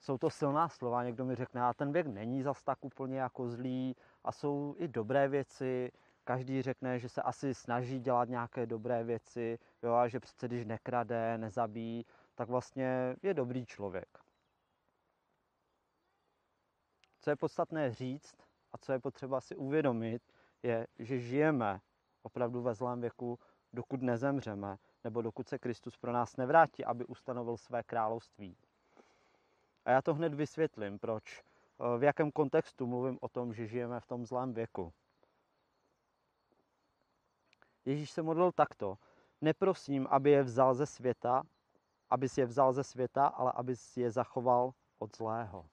Jsou 0.00 0.18
to 0.18 0.30
silná 0.30 0.68
slova, 0.68 1.04
někdo 1.04 1.24
mi 1.24 1.34
řekne, 1.34 1.62
a 1.62 1.74
ten 1.74 1.92
věk 1.92 2.06
není 2.06 2.42
zas 2.42 2.62
tak 2.62 2.84
úplně 2.84 3.18
jako 3.18 3.48
zlý 3.48 3.96
a 4.26 4.32
jsou 4.32 4.74
i 4.78 4.88
dobré 4.88 5.28
věci, 5.28 5.92
každý 6.24 6.62
řekne, 6.62 6.98
že 6.98 7.08
se 7.08 7.22
asi 7.22 7.54
snaží 7.54 8.00
dělat 8.00 8.28
nějaké 8.28 8.66
dobré 8.66 9.04
věci, 9.04 9.58
jo, 9.82 9.94
a 9.94 10.08
že 10.08 10.20
přece 10.20 10.48
když 10.48 10.64
nekrade, 10.64 11.38
nezabíjí, 11.38 12.06
tak 12.34 12.48
vlastně 12.48 13.16
je 13.22 13.34
dobrý 13.34 13.66
člověk. 13.66 14.18
Co 17.20 17.30
je 17.30 17.36
podstatné 17.36 17.94
říct 17.94 18.36
a 18.72 18.78
co 18.78 18.92
je 18.92 18.98
potřeba 18.98 19.40
si 19.40 19.56
uvědomit, 19.56 20.22
je, 20.62 20.86
že 20.98 21.20
žijeme 21.20 21.80
opravdu 22.22 22.62
ve 22.62 22.74
zlém 22.74 23.00
věku, 23.00 23.38
dokud 23.72 24.02
nezemřeme, 24.02 24.76
nebo 25.04 25.22
dokud 25.22 25.48
se 25.48 25.58
Kristus 25.58 25.96
pro 25.96 26.12
nás 26.12 26.36
nevrátí, 26.36 26.84
aby 26.84 27.04
ustanovil 27.04 27.56
své 27.56 27.82
království. 27.82 28.56
A 29.84 29.90
já 29.90 30.02
to 30.02 30.14
hned 30.14 30.34
vysvětlím, 30.34 30.98
proč, 30.98 31.42
v 31.98 32.02
jakém 32.02 32.32
kontextu 32.32 32.86
mluvím 32.86 33.18
o 33.20 33.28
tom, 33.28 33.54
že 33.54 33.66
žijeme 33.66 34.00
v 34.00 34.06
tom 34.06 34.26
zlém 34.26 34.54
věku. 34.54 34.92
Ježíš 37.84 38.10
se 38.10 38.22
modlil 38.22 38.52
takto. 38.52 38.98
Neprosím, 39.40 40.06
aby 40.10 40.30
je 40.30 40.42
vzal 40.42 40.74
ze 40.74 40.86
světa, 40.86 41.42
aby 42.10 42.28
si 42.28 42.40
je 42.40 42.46
vzal 42.46 42.72
ze 42.72 42.84
světa, 42.84 43.26
ale 43.26 43.52
aby 43.52 43.76
si 43.76 44.00
je 44.00 44.10
zachoval 44.10 44.72
od 44.98 45.16
zlého. 45.16 45.66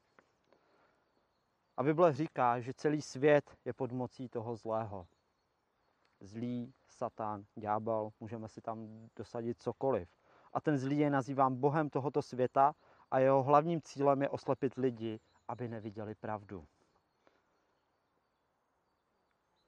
A 1.78 1.84
Bible 1.84 2.14
říká, 2.14 2.60
že 2.60 2.74
celý 2.74 3.02
svět 3.02 3.58
je 3.66 3.74
pod 3.74 3.92
mocí 3.92 4.30
toho 4.30 4.56
zlého. 4.56 5.08
Zlý, 6.20 6.74
Satan, 6.88 7.46
ďábel, 7.56 8.12
můžeme 8.20 8.48
si 8.48 8.62
tam 8.62 9.10
dosadit 9.16 9.62
cokoliv. 9.62 10.10
A 10.54 10.62
ten 10.62 10.78
zlý 10.78 10.98
je 10.98 11.10
nazývám 11.10 11.56
Bohem 11.56 11.90
tohoto 11.90 12.22
světa 12.22 12.76
a 13.12 13.20
jeho 13.20 13.44
hlavním 13.44 13.82
cílem 13.82 14.22
je 14.22 14.30
oslepit 14.30 14.76
lidi, 14.76 15.20
aby 15.48 15.68
neviděli 15.68 16.16
pravdu 16.16 16.68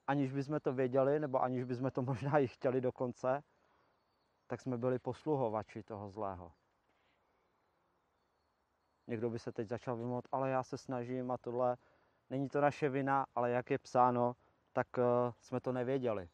aniž 0.08 0.32
bychom 0.32 0.60
to 0.60 0.74
věděli, 0.74 1.20
nebo 1.20 1.41
aniž 1.41 1.63
bychom 1.63 1.91
to 1.91 2.01
možná 2.01 2.39
i 2.39 2.48
chtěli 2.48 2.82
dokonce, 2.82 3.44
tak 4.48 4.62
jsme 4.62 4.77
byli 4.77 5.00
posluhovači 5.00 5.84
toho 5.84 6.10
zlého. 6.10 6.53
Někdo 9.08 9.29
by 9.29 9.39
se 9.39 9.51
teď 9.51 9.67
začal 9.67 9.96
vymlouvat, 9.96 10.25
ale 10.32 10.50
já 10.50 10.63
se 10.63 10.77
snažím 10.77 11.32
a 11.32 11.38
tohle, 11.38 11.77
není 12.29 12.50
to 12.50 12.62
naše 12.62 12.89
vina, 12.89 13.25
ale 13.36 13.51
jak 13.51 13.70
je 13.70 13.77
psáno, 13.77 14.36
tak 14.74 14.88
uh, 14.98 15.03
jsme 15.39 15.62
to 15.62 15.72
nevěděli. 15.72 16.29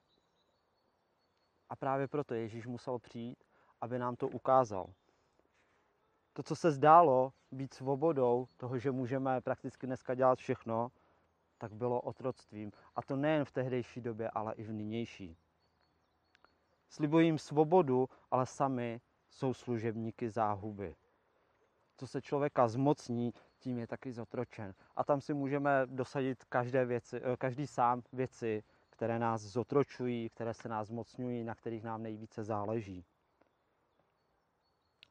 A 1.69 1.75
právě 1.75 2.07
proto 2.07 2.33
Ježíš 2.33 2.67
musel 2.67 2.99
přijít, 2.99 3.43
aby 3.81 3.99
nám 3.99 4.15
to 4.15 4.27
ukázal. 4.27 4.93
To, 6.33 6.43
co 6.43 6.55
se 6.55 6.71
zdálo 6.71 7.33
být 7.51 7.73
svobodou, 7.73 8.47
toho, 8.57 8.77
že 8.77 8.91
můžeme 8.91 9.41
prakticky 9.41 9.87
dneska 9.87 10.15
dělat 10.15 10.39
všechno, 10.39 10.91
tak 11.57 11.73
bylo 11.73 12.01
otroctvím. 12.01 12.71
A 12.95 13.01
to 13.01 13.15
nejen 13.15 13.45
v 13.45 13.51
tehdejší 13.51 14.01
době, 14.01 14.29
ale 14.29 14.53
i 14.53 14.63
v 14.63 14.71
nynější. 14.71 15.37
Slibují 16.89 17.27
jim 17.27 17.37
svobodu, 17.37 18.09
ale 18.31 18.45
sami 18.45 19.01
jsou 19.29 19.53
služebníky 19.53 20.29
záhuby. 20.29 20.95
Co 21.97 22.07
se 22.07 22.21
člověka 22.21 22.67
zmocní, 22.67 23.33
tím 23.59 23.77
je 23.77 23.87
taky 23.87 24.11
zotročen. 24.11 24.73
A 24.95 25.03
tam 25.03 25.21
si 25.21 25.33
můžeme 25.33 25.85
dosadit 25.85 26.43
každé 26.43 26.85
věci, 26.85 27.21
eh, 27.23 27.37
každý 27.37 27.67
sám 27.67 28.01
věci, 28.13 28.63
které 28.89 29.19
nás 29.19 29.41
zotročují, 29.41 30.29
které 30.29 30.53
se 30.53 30.69
nás 30.69 30.87
zmocňují, 30.87 31.43
na 31.43 31.55
kterých 31.55 31.83
nám 31.83 32.03
nejvíce 32.03 32.43
záleží. 32.43 33.05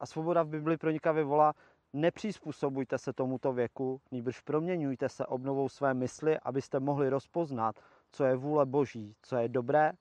A 0.01 0.07
svoboda 0.07 0.43
v 0.43 0.49
Bibli 0.49 0.77
pronikavě 0.77 1.25
volá 1.25 1.55
Nepřizpůsobujte 1.93 2.99
se 2.99 3.13
tomuto 3.13 3.53
věku, 3.53 4.01
nýbrž 4.11 4.41
proměňujte 4.41 5.09
se 5.09 5.27
obnovou 5.27 5.69
své 5.69 5.95
mysli, 5.95 6.39
abyste 6.39 6.81
mohli 6.81 7.09
rozpoznat, 7.09 7.77
co 8.11 8.25
je 8.25 8.37
vůle 8.37 8.67
Boží, 8.67 9.17
co 9.23 9.37
je 9.37 9.49
dobré, 9.49 9.93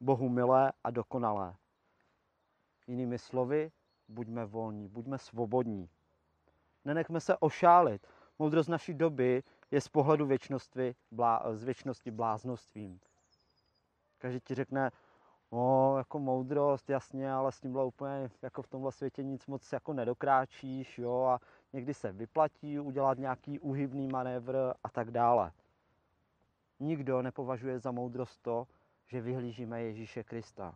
Bohu 0.00 0.28
milé 0.28 0.72
a 0.84 0.90
dokonalé. 0.90 1.54
Jinými 2.86 3.18
slovy, 3.18 3.70
buďme 4.08 4.44
volní, 4.44 4.88
buďme 4.88 5.18
svobodní. 5.18 5.90
Nenechme 6.84 7.20
se 7.20 7.36
ošálit. 7.36 8.06
Moudrost 8.38 8.68
naší 8.68 8.94
doby 8.94 9.42
je 9.70 9.80
z 9.80 9.88
pohledu 9.88 10.26
věčnosti, 10.26 10.94
blá, 11.10 11.42
z 11.52 11.64
věčnosti 11.64 12.10
bláznostvím. 12.10 13.00
Každý 14.18 14.40
ti 14.40 14.54
řekne, 14.54 14.90
No, 15.52 15.98
jako 15.98 16.18
moudrost, 16.18 16.90
jasně, 16.90 17.32
ale 17.32 17.52
s 17.52 17.60
tím 17.60 17.72
bylo 17.72 17.86
úplně 17.86 18.30
jako 18.42 18.62
v 18.62 18.68
tomhle 18.68 18.92
světě 18.92 19.22
nic 19.22 19.46
moc 19.46 19.72
jako 19.72 19.92
nedokráčíš, 19.92 20.98
jo, 20.98 21.22
a 21.22 21.40
někdy 21.72 21.94
se 21.94 22.12
vyplatí 22.12 22.78
udělat 22.78 23.18
nějaký 23.18 23.58
uhybný 23.58 24.08
manévr 24.08 24.56
a 24.84 24.88
tak 24.92 25.10
dále. 25.10 25.52
Nikdo 26.80 27.22
nepovažuje 27.22 27.78
za 27.78 27.90
moudrost 27.90 28.42
to, 28.42 28.66
že 29.06 29.20
vyhlížíme 29.20 29.82
Ježíše 29.82 30.24
Krista. 30.24 30.74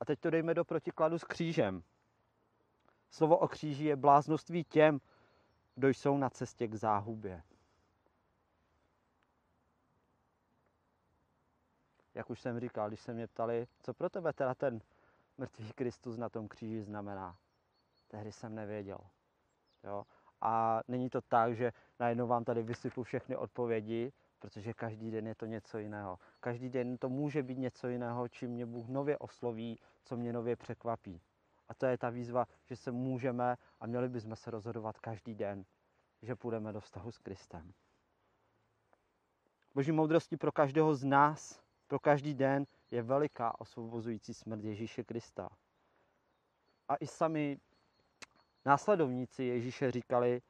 A 0.00 0.04
teď 0.04 0.20
to 0.20 0.30
dejme 0.30 0.54
do 0.54 0.64
protikladu 0.64 1.18
s 1.18 1.24
křížem. 1.24 1.82
Slovo 3.10 3.36
o 3.36 3.48
kříži 3.48 3.84
je 3.84 3.96
bláznoství 3.96 4.64
těm, 4.64 5.00
kdo 5.74 5.88
jsou 5.88 6.18
na 6.18 6.30
cestě 6.30 6.68
k 6.68 6.74
záhubě. 6.74 7.42
Jak 12.18 12.30
už 12.30 12.40
jsem 12.40 12.60
říkal, 12.60 12.88
když 12.88 13.00
se 13.00 13.14
mě 13.14 13.26
ptali, 13.26 13.66
co 13.80 13.94
pro 13.94 14.10
tebe 14.10 14.32
teda 14.32 14.54
ten 14.54 14.80
mrtvý 15.38 15.72
Kristus 15.72 16.16
na 16.16 16.28
tom 16.28 16.48
kříži 16.48 16.82
znamená. 16.82 17.36
Tehdy 18.08 18.32
jsem 18.32 18.54
nevěděl. 18.54 18.98
Jo? 19.84 20.06
A 20.40 20.80
není 20.88 21.10
to 21.10 21.20
tak, 21.20 21.56
že 21.56 21.72
najednou 22.00 22.26
vám 22.26 22.44
tady 22.44 22.62
vysypu 22.62 23.02
všechny 23.02 23.36
odpovědi, 23.36 24.12
protože 24.38 24.74
každý 24.74 25.10
den 25.10 25.26
je 25.26 25.34
to 25.34 25.46
něco 25.46 25.78
jiného. 25.78 26.18
Každý 26.40 26.68
den 26.68 26.98
to 26.98 27.08
může 27.08 27.42
být 27.42 27.58
něco 27.58 27.88
jiného, 27.88 28.28
čím 28.28 28.50
mě 28.50 28.66
Bůh 28.66 28.88
nově 28.88 29.18
osloví, 29.18 29.78
co 30.04 30.16
mě 30.16 30.32
nově 30.32 30.56
překvapí. 30.56 31.20
A 31.68 31.74
to 31.74 31.86
je 31.86 31.98
ta 31.98 32.10
výzva, 32.10 32.46
že 32.64 32.76
se 32.76 32.90
můžeme 32.90 33.56
a 33.80 33.86
měli 33.86 34.08
bychom 34.08 34.36
se 34.36 34.50
rozhodovat 34.50 34.98
každý 34.98 35.34
den, 35.34 35.64
že 36.22 36.36
půjdeme 36.36 36.72
do 36.72 36.80
vztahu 36.80 37.12
s 37.12 37.18
Kristem. 37.18 37.72
Boží 39.74 39.92
moudrosti 39.92 40.36
pro 40.36 40.52
každého 40.52 40.94
z 40.94 41.04
nás 41.04 41.67
pro 41.88 41.98
každý 41.98 42.34
den 42.34 42.66
je 42.90 43.02
veliká 43.02 43.60
osvobozující 43.60 44.34
smrt 44.34 44.64
Ježíše 44.64 45.04
Krista. 45.04 45.48
A 46.88 46.96
i 46.96 47.06
sami 47.06 47.58
následovníci 48.64 49.44
Ježíše 49.44 49.90
říkali, 49.90 50.42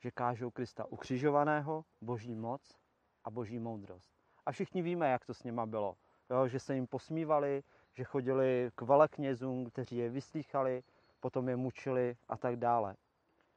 že 0.00 0.10
kážou 0.10 0.50
Krista 0.50 0.84
ukřižovaného, 0.84 1.84
boží 2.00 2.34
moc 2.34 2.78
a 3.24 3.30
boží 3.30 3.58
moudrost. 3.58 4.12
A 4.46 4.52
všichni 4.52 4.82
víme, 4.82 5.10
jak 5.10 5.24
to 5.24 5.34
s 5.34 5.44
nima 5.44 5.66
bylo. 5.66 5.96
Jo, 6.30 6.48
že 6.48 6.60
se 6.60 6.74
jim 6.74 6.86
posmívali, 6.86 7.62
že 7.92 8.04
chodili 8.04 8.70
k 8.74 8.82
veleknězům, 8.82 9.70
kteří 9.70 9.96
je 9.96 10.10
vyslýchali, 10.10 10.82
potom 11.20 11.48
je 11.48 11.56
mučili 11.56 12.16
a 12.28 12.36
tak 12.36 12.56
dále. 12.56 12.96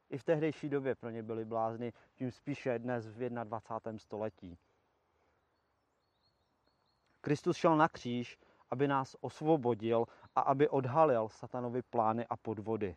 I 0.10 0.18
v 0.18 0.24
tehdejší 0.24 0.70
době 0.70 0.96
pro 0.96 1.10
ně 1.10 1.24
byli 1.24 1.46
blázni, 1.46 1.94
tím 2.16 2.32
spíše 2.32 2.80
dnes 2.80 3.08
v 3.08 3.30
21. 3.30 4.00
století. 4.00 4.58
Kristus 7.28 7.58
šel 7.58 7.78
na 7.78 7.88
kříž, 7.88 8.40
aby 8.70 8.88
nás 8.88 9.16
osvobodil 9.22 10.06
a 10.36 10.42
aby 10.42 10.70
odhalil 10.70 11.30
satanovi 11.30 11.82
plány 11.82 12.26
a 12.28 12.38
podvody. 12.38 12.96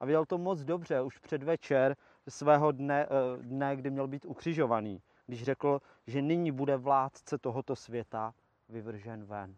A 0.00 0.06
viděl 0.06 0.26
to 0.26 0.38
moc 0.38 0.60
dobře 0.60 1.02
už 1.02 1.18
předvečer 1.18 1.96
svého 2.28 2.72
dne, 2.72 3.06
eh, 3.06 3.42
dne, 3.42 3.76
kdy 3.76 3.90
měl 3.90 4.08
být 4.08 4.24
ukřižovaný, 4.24 5.02
když 5.26 5.44
řekl, 5.44 5.80
že 6.06 6.22
nyní 6.22 6.52
bude 6.52 6.76
vládce 6.76 7.38
tohoto 7.38 7.76
světa 7.76 8.34
vyvržen 8.68 9.24
ven. 9.24 9.56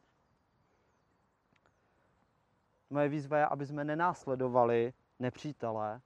Moje 2.90 3.08
výzva 3.08 3.38
je, 3.38 3.46
aby 3.46 3.66
jsme 3.66 3.84
nenásledovali 3.84 4.92
nepřítele, 5.18 6.00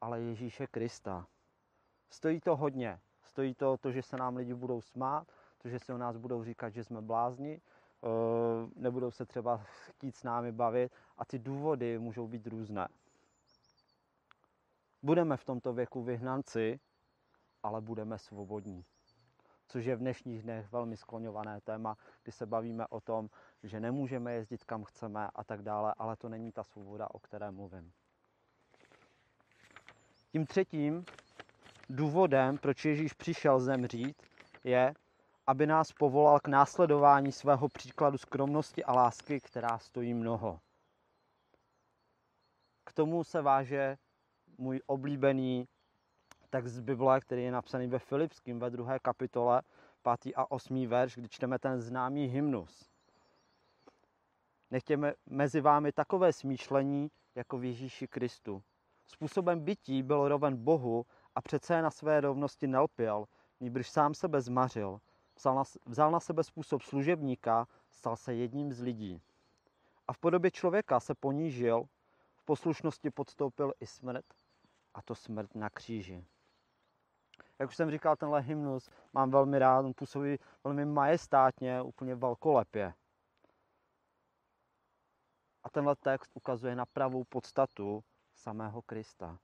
ale 0.00 0.20
Ježíše 0.20 0.66
Krista. 0.66 1.26
Stojí 2.10 2.40
to 2.40 2.56
hodně. 2.56 3.00
Stojí 3.22 3.54
to, 3.54 3.76
to, 3.76 3.92
že 3.92 4.02
se 4.02 4.16
nám 4.16 4.36
lidi 4.36 4.54
budou 4.54 4.80
smát, 4.80 5.26
to, 5.58 5.68
že 5.68 5.78
si 5.78 5.92
o 5.92 5.98
nás 5.98 6.16
budou 6.16 6.44
říkat, 6.44 6.70
že 6.70 6.84
jsme 6.84 7.00
blázni, 7.00 7.60
eh, 7.60 8.08
nebudou 8.76 9.10
se 9.10 9.26
třeba 9.26 9.56
chtít 9.56 10.16
s 10.16 10.22
námi 10.22 10.52
bavit 10.52 10.92
a 11.18 11.24
ty 11.24 11.38
důvody 11.38 11.98
můžou 11.98 12.28
být 12.28 12.46
různé. 12.46 12.88
Budeme 15.02 15.36
v 15.36 15.44
tomto 15.44 15.72
věku 15.72 16.02
vyhnanci, 16.02 16.80
ale 17.62 17.80
budeme 17.80 18.18
svobodní. 18.18 18.84
Což 19.68 19.84
je 19.84 19.96
v 19.96 19.98
dnešních 19.98 20.42
dnech 20.42 20.72
velmi 20.72 20.96
skloňované 20.96 21.60
téma, 21.60 21.96
kdy 22.22 22.32
se 22.32 22.46
bavíme 22.46 22.86
o 22.86 23.00
tom, 23.00 23.30
že 23.62 23.80
nemůžeme 23.80 24.32
jezdit 24.32 24.64
kam 24.64 24.84
chceme 24.84 25.28
a 25.34 25.44
tak 25.44 25.62
dále, 25.62 25.94
ale 25.98 26.16
to 26.16 26.28
není 26.28 26.52
ta 26.52 26.64
svoboda, 26.64 27.08
o 27.10 27.18
které 27.18 27.50
mluvím. 27.50 27.92
Tím 30.32 30.46
třetím 30.46 31.04
důvodem, 31.90 32.58
proč 32.58 32.84
Ježíš 32.84 33.12
přišel 33.12 33.60
zemřít, 33.60 34.22
je, 34.64 34.94
aby 35.48 35.66
nás 35.66 35.92
povolal 35.92 36.40
k 36.40 36.48
následování 36.48 37.32
svého 37.32 37.68
příkladu 37.68 38.18
skromnosti 38.18 38.84
a 38.84 38.92
lásky, 38.92 39.40
která 39.40 39.78
stojí 39.78 40.14
mnoho. 40.14 40.60
K 42.84 42.92
tomu 42.92 43.24
se 43.24 43.42
váže 43.42 43.96
můj 44.58 44.80
oblíbený 44.86 45.68
text 46.50 46.72
z 46.72 46.80
Bible, 46.80 47.20
který 47.20 47.44
je 47.44 47.50
napsaný 47.50 47.86
ve 47.86 47.98
Filipském 47.98 48.58
ve 48.58 48.70
druhé 48.70 48.98
kapitole, 48.98 49.62
5. 50.22 50.34
a 50.36 50.50
8. 50.50 50.86
verš, 50.86 51.14
kdy 51.14 51.28
čteme 51.28 51.58
ten 51.58 51.80
známý 51.80 52.26
hymnus. 52.26 52.90
Nechtěme 54.70 55.12
mezi 55.26 55.60
vámi 55.60 55.92
takové 55.92 56.32
smýšlení, 56.32 57.10
jako 57.34 57.58
v 57.58 57.64
Ježíši 57.64 58.08
Kristu. 58.08 58.62
Způsobem 59.06 59.60
bytí 59.60 60.02
byl 60.02 60.28
roven 60.28 60.56
Bohu 60.64 61.06
a 61.34 61.42
přece 61.42 61.82
na 61.82 61.90
své 61.90 62.20
rovnosti 62.20 62.66
nelpěl, 62.66 63.24
nýbrž 63.60 63.90
sám 63.90 64.14
sebe 64.14 64.40
zmařil. 64.40 65.00
Vzal 65.86 66.10
na, 66.10 66.20
sebe 66.20 66.44
způsob 66.44 66.82
služebníka, 66.82 67.68
stal 67.90 68.16
se 68.16 68.34
jedním 68.34 68.72
z 68.72 68.80
lidí. 68.80 69.22
A 70.08 70.12
v 70.12 70.18
podobě 70.18 70.50
člověka 70.50 71.00
se 71.00 71.14
ponížil, 71.14 71.84
v 72.36 72.44
poslušnosti 72.44 73.10
podstoupil 73.10 73.72
i 73.80 73.86
smrt, 73.86 74.26
a 74.94 75.02
to 75.02 75.14
smrt 75.14 75.54
na 75.54 75.70
kříži. 75.70 76.24
Jak 77.58 77.68
už 77.68 77.76
jsem 77.76 77.90
říkal, 77.90 78.16
tenhle 78.16 78.40
hymnus 78.40 78.90
mám 79.12 79.30
velmi 79.30 79.58
rád, 79.58 79.80
on 79.84 79.94
působí 79.94 80.38
velmi 80.64 80.84
majestátně, 80.84 81.82
úplně 81.82 82.14
velkolepě. 82.14 82.94
A 85.62 85.70
tenhle 85.70 85.96
text 85.96 86.30
ukazuje 86.34 86.76
na 86.76 86.86
pravou 86.86 87.24
podstatu 87.24 88.04
samého 88.34 88.82
Krista. 88.82 89.38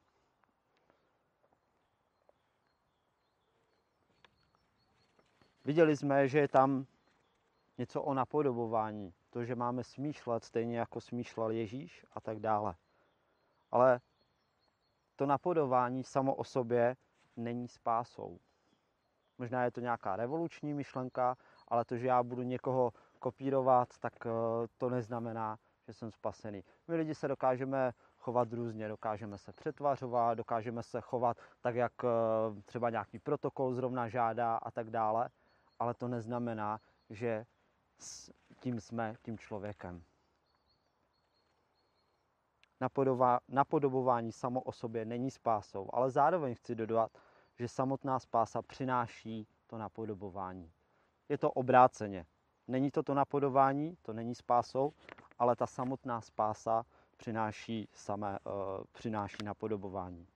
Viděli 5.65 5.97
jsme, 5.97 6.29
že 6.29 6.39
je 6.39 6.49
tam 6.49 6.87
něco 7.79 8.03
o 8.03 8.15
napodobování, 8.15 9.15
to, 9.31 9.45
že 9.45 9.55
máme 9.55 9.85
smýšlet 9.85 10.45
stejně 10.45 10.79
jako 10.79 11.01
smýšlel 11.01 11.51
Ježíš 11.51 12.07
a 12.13 12.21
tak 12.21 12.41
dále. 12.41 12.75
Ale 13.71 14.01
to 15.17 15.27
napodobování 15.27 16.05
samo 16.05 16.35
o 16.35 16.45
sobě 16.45 16.97
není 17.37 17.69
spásou. 17.69 18.39
Možná 19.39 19.65
je 19.65 19.71
to 19.71 19.81
nějaká 19.81 20.17
revoluční 20.17 20.75
myšlenka, 20.75 21.37
ale 21.69 21.85
to, 21.85 21.97
že 21.97 22.07
já 22.07 22.23
budu 22.23 22.43
někoho 22.43 22.93
kopírovat, 23.19 23.89
tak 23.99 24.27
eh, 24.27 24.31
to 24.79 24.91
neznamená, 24.91 25.59
že 25.87 25.93
jsem 25.93 26.11
spasený. 26.11 26.65
My 26.89 26.97
lidi 26.97 27.15
se 27.15 27.29
dokážeme 27.29 27.93
chovat 28.19 28.53
různě, 28.53 28.89
dokážeme 28.89 29.39
se 29.39 29.53
přetvařovat, 29.53 30.39
dokážeme 30.39 30.83
se 30.83 31.01
chovat 31.01 31.37
tak, 31.61 31.75
jak 31.75 31.93
eh, 32.05 32.09
třeba 32.65 32.91
nějaký 32.91 33.19
protokol 33.19 33.75
zrovna 33.75 34.09
žádá 34.09 34.57
a 34.57 34.71
tak 34.71 34.91
dále, 34.91 35.29
ale 35.79 35.95
to 35.95 36.09
neznamená, 36.09 36.81
že 37.11 37.47
tím 38.61 38.81
jsme 38.81 39.15
tím 39.23 39.39
člověkem. 39.39 40.03
Napodobování 43.49 44.33
samo 44.33 44.61
o 44.61 44.73
sobě 44.73 45.05
není 45.05 45.31
spásou, 45.31 45.89
ale 45.93 46.11
zároveň 46.11 46.55
chci 46.55 46.75
dodat, 46.75 47.19
že 47.59 47.69
samotná 47.69 48.19
spása 48.19 48.63
přináší 48.63 49.47
to 49.67 49.79
napodobování. 49.79 50.73
Je 51.29 51.39
to 51.39 51.53
obráceně. 51.53 52.27
Není 52.69 52.91
to 52.91 53.03
to 53.03 53.15
napodobování, 53.15 53.97
to 54.03 54.13
není 54.13 54.35
spásou, 54.35 54.93
ale 55.39 55.57
ta 55.57 55.67
samotná 55.67 56.21
spása 56.21 56.85
přináší, 57.17 57.89
samé, 57.93 58.39
uh, 58.47 58.85
přináší 58.93 59.37
napodobování. 59.45 60.27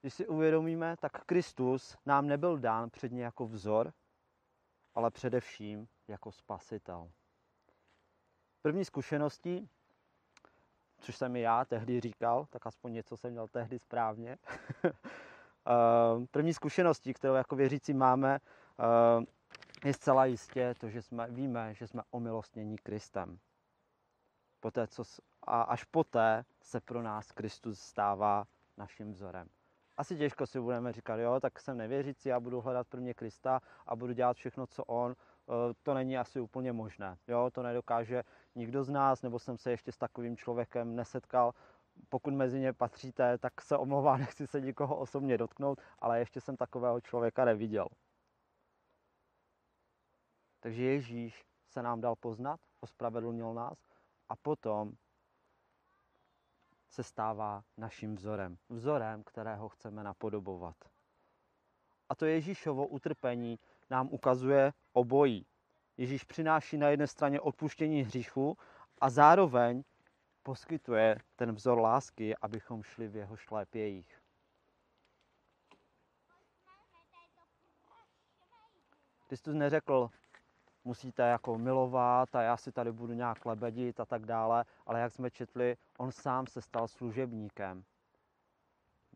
Když 0.00 0.14
si 0.14 0.26
uvědomíme, 0.26 0.96
tak 0.96 1.24
Kristus 1.24 1.96
nám 2.06 2.26
nebyl 2.26 2.58
dán 2.58 2.90
předně 2.90 3.24
jako 3.24 3.46
vzor, 3.46 3.92
ale 4.94 5.10
především 5.10 5.88
jako 6.08 6.32
spasitel. 6.32 7.10
První 8.62 8.84
zkušeností, 8.84 9.68
což 10.98 11.16
jsem 11.16 11.36
i 11.36 11.40
já 11.40 11.64
tehdy 11.64 12.00
říkal, 12.00 12.46
tak 12.50 12.66
aspoň 12.66 12.92
něco 12.92 13.16
jsem 13.16 13.30
měl 13.30 13.48
tehdy 13.48 13.78
správně. 13.78 14.38
Eh, 15.70 16.26
první 16.30 16.54
zkušeností, 16.54 17.14
kterou 17.14 17.34
jako 17.34 17.56
věřící 17.56 17.94
máme, 17.94 18.40
eh, 18.80 19.86
je 19.88 19.94
zcela 19.94 20.24
jistě 20.24 20.74
to, 20.80 20.88
že 20.88 21.02
jsme, 21.02 21.26
víme, 21.30 21.74
že 21.74 21.86
jsme 21.86 22.02
omilostnění 22.10 22.78
Kristem. 22.78 23.38
Poté, 24.60 24.86
co, 24.86 25.02
a 25.42 25.62
až 25.62 25.84
poté 25.84 26.44
se 26.62 26.80
pro 26.80 27.02
nás 27.02 27.32
Kristus 27.32 27.80
stává 27.80 28.44
naším 28.76 29.12
vzorem. 29.12 29.48
Asi 29.98 30.16
těžko 30.16 30.46
si 30.46 30.60
budeme 30.60 30.92
říkat, 30.92 31.16
jo, 31.16 31.40
tak 31.40 31.60
jsem 31.60 31.76
nevěřící, 31.76 32.28
já 32.28 32.40
budu 32.40 32.60
hledat 32.60 32.88
pro 32.88 33.00
mě 33.00 33.14
Krista 33.14 33.60
a 33.86 33.96
budu 33.96 34.12
dělat 34.12 34.36
všechno, 34.36 34.66
co 34.66 34.84
on. 34.84 35.14
Eh, 35.48 35.74
to 35.82 35.94
není 35.94 36.18
asi 36.18 36.40
úplně 36.40 36.72
možné. 36.72 37.18
Jo, 37.28 37.50
to 37.52 37.62
nedokáže 37.62 38.24
nikdo 38.54 38.84
z 38.84 38.88
nás, 38.88 39.22
nebo 39.22 39.38
jsem 39.38 39.58
se 39.58 39.70
ještě 39.70 39.92
s 39.92 39.96
takovým 39.96 40.36
člověkem 40.36 40.96
nesetkal. 40.96 41.54
Pokud 42.08 42.34
mezi 42.34 42.60
ně 42.60 42.72
patříte, 42.72 43.38
tak 43.38 43.60
se 43.60 43.76
omlouvá, 43.76 44.16
nechci 44.16 44.46
se 44.46 44.60
nikoho 44.60 44.96
osobně 44.96 45.38
dotknout, 45.38 45.80
ale 45.98 46.18
ještě 46.18 46.40
jsem 46.40 46.56
takového 46.56 47.00
člověka 47.00 47.44
neviděl. 47.44 47.88
Takže 50.60 50.82
Ježíš 50.82 51.44
se 51.68 51.82
nám 51.82 52.00
dal 52.00 52.16
poznat, 52.16 52.60
ospravedlnil 52.80 53.54
nás 53.54 53.78
a 54.28 54.36
potom 54.36 54.92
se 56.90 57.02
stává 57.02 57.64
naším 57.76 58.16
vzorem. 58.16 58.58
Vzorem, 58.68 59.24
kterého 59.24 59.68
chceme 59.68 60.04
napodobovat. 60.04 60.76
A 62.08 62.14
to 62.14 62.26
Ježíšovo 62.26 62.86
utrpení 62.86 63.58
nám 63.90 64.08
ukazuje 64.10 64.72
obojí. 64.92 65.46
Ježíš 65.96 66.24
přináší 66.24 66.78
na 66.78 66.88
jedné 66.88 67.06
straně 67.06 67.40
odpuštění 67.40 68.02
hříchu 68.02 68.56
a 69.00 69.10
zároveň 69.10 69.82
poskytuje 70.42 71.16
ten 71.36 71.54
vzor 71.54 71.78
lásky, 71.78 72.36
abychom 72.36 72.82
šli 72.82 73.08
v 73.08 73.16
jeho 73.16 73.36
šlépějích. 73.36 74.22
Kristus 79.26 79.54
neřekl, 79.54 80.10
musíte 80.88 81.22
jako 81.22 81.58
milovat 81.58 82.34
a 82.36 82.42
já 82.42 82.56
si 82.56 82.72
tady 82.72 82.92
budu 82.92 83.12
nějak 83.12 83.46
lebedit 83.46 84.00
a 84.00 84.04
tak 84.04 84.26
dále, 84.26 84.64
ale 84.86 85.00
jak 85.00 85.12
jsme 85.12 85.30
četli, 85.30 85.76
on 85.98 86.12
sám 86.12 86.46
se 86.46 86.62
stal 86.62 86.88
služebníkem. 86.88 87.84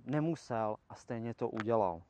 Nemusel 0.05 0.77
a 0.89 0.95
stejně 0.95 1.35
to 1.35 1.49
udělal. 1.49 2.03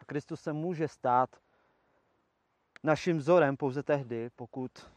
A 0.00 0.04
Kristus 0.06 0.40
se 0.40 0.52
může 0.52 0.88
stát 0.88 1.36
naším 2.82 3.18
vzorem 3.18 3.56
pouze 3.56 3.82
tehdy, 3.82 4.30
pokud 4.36 4.90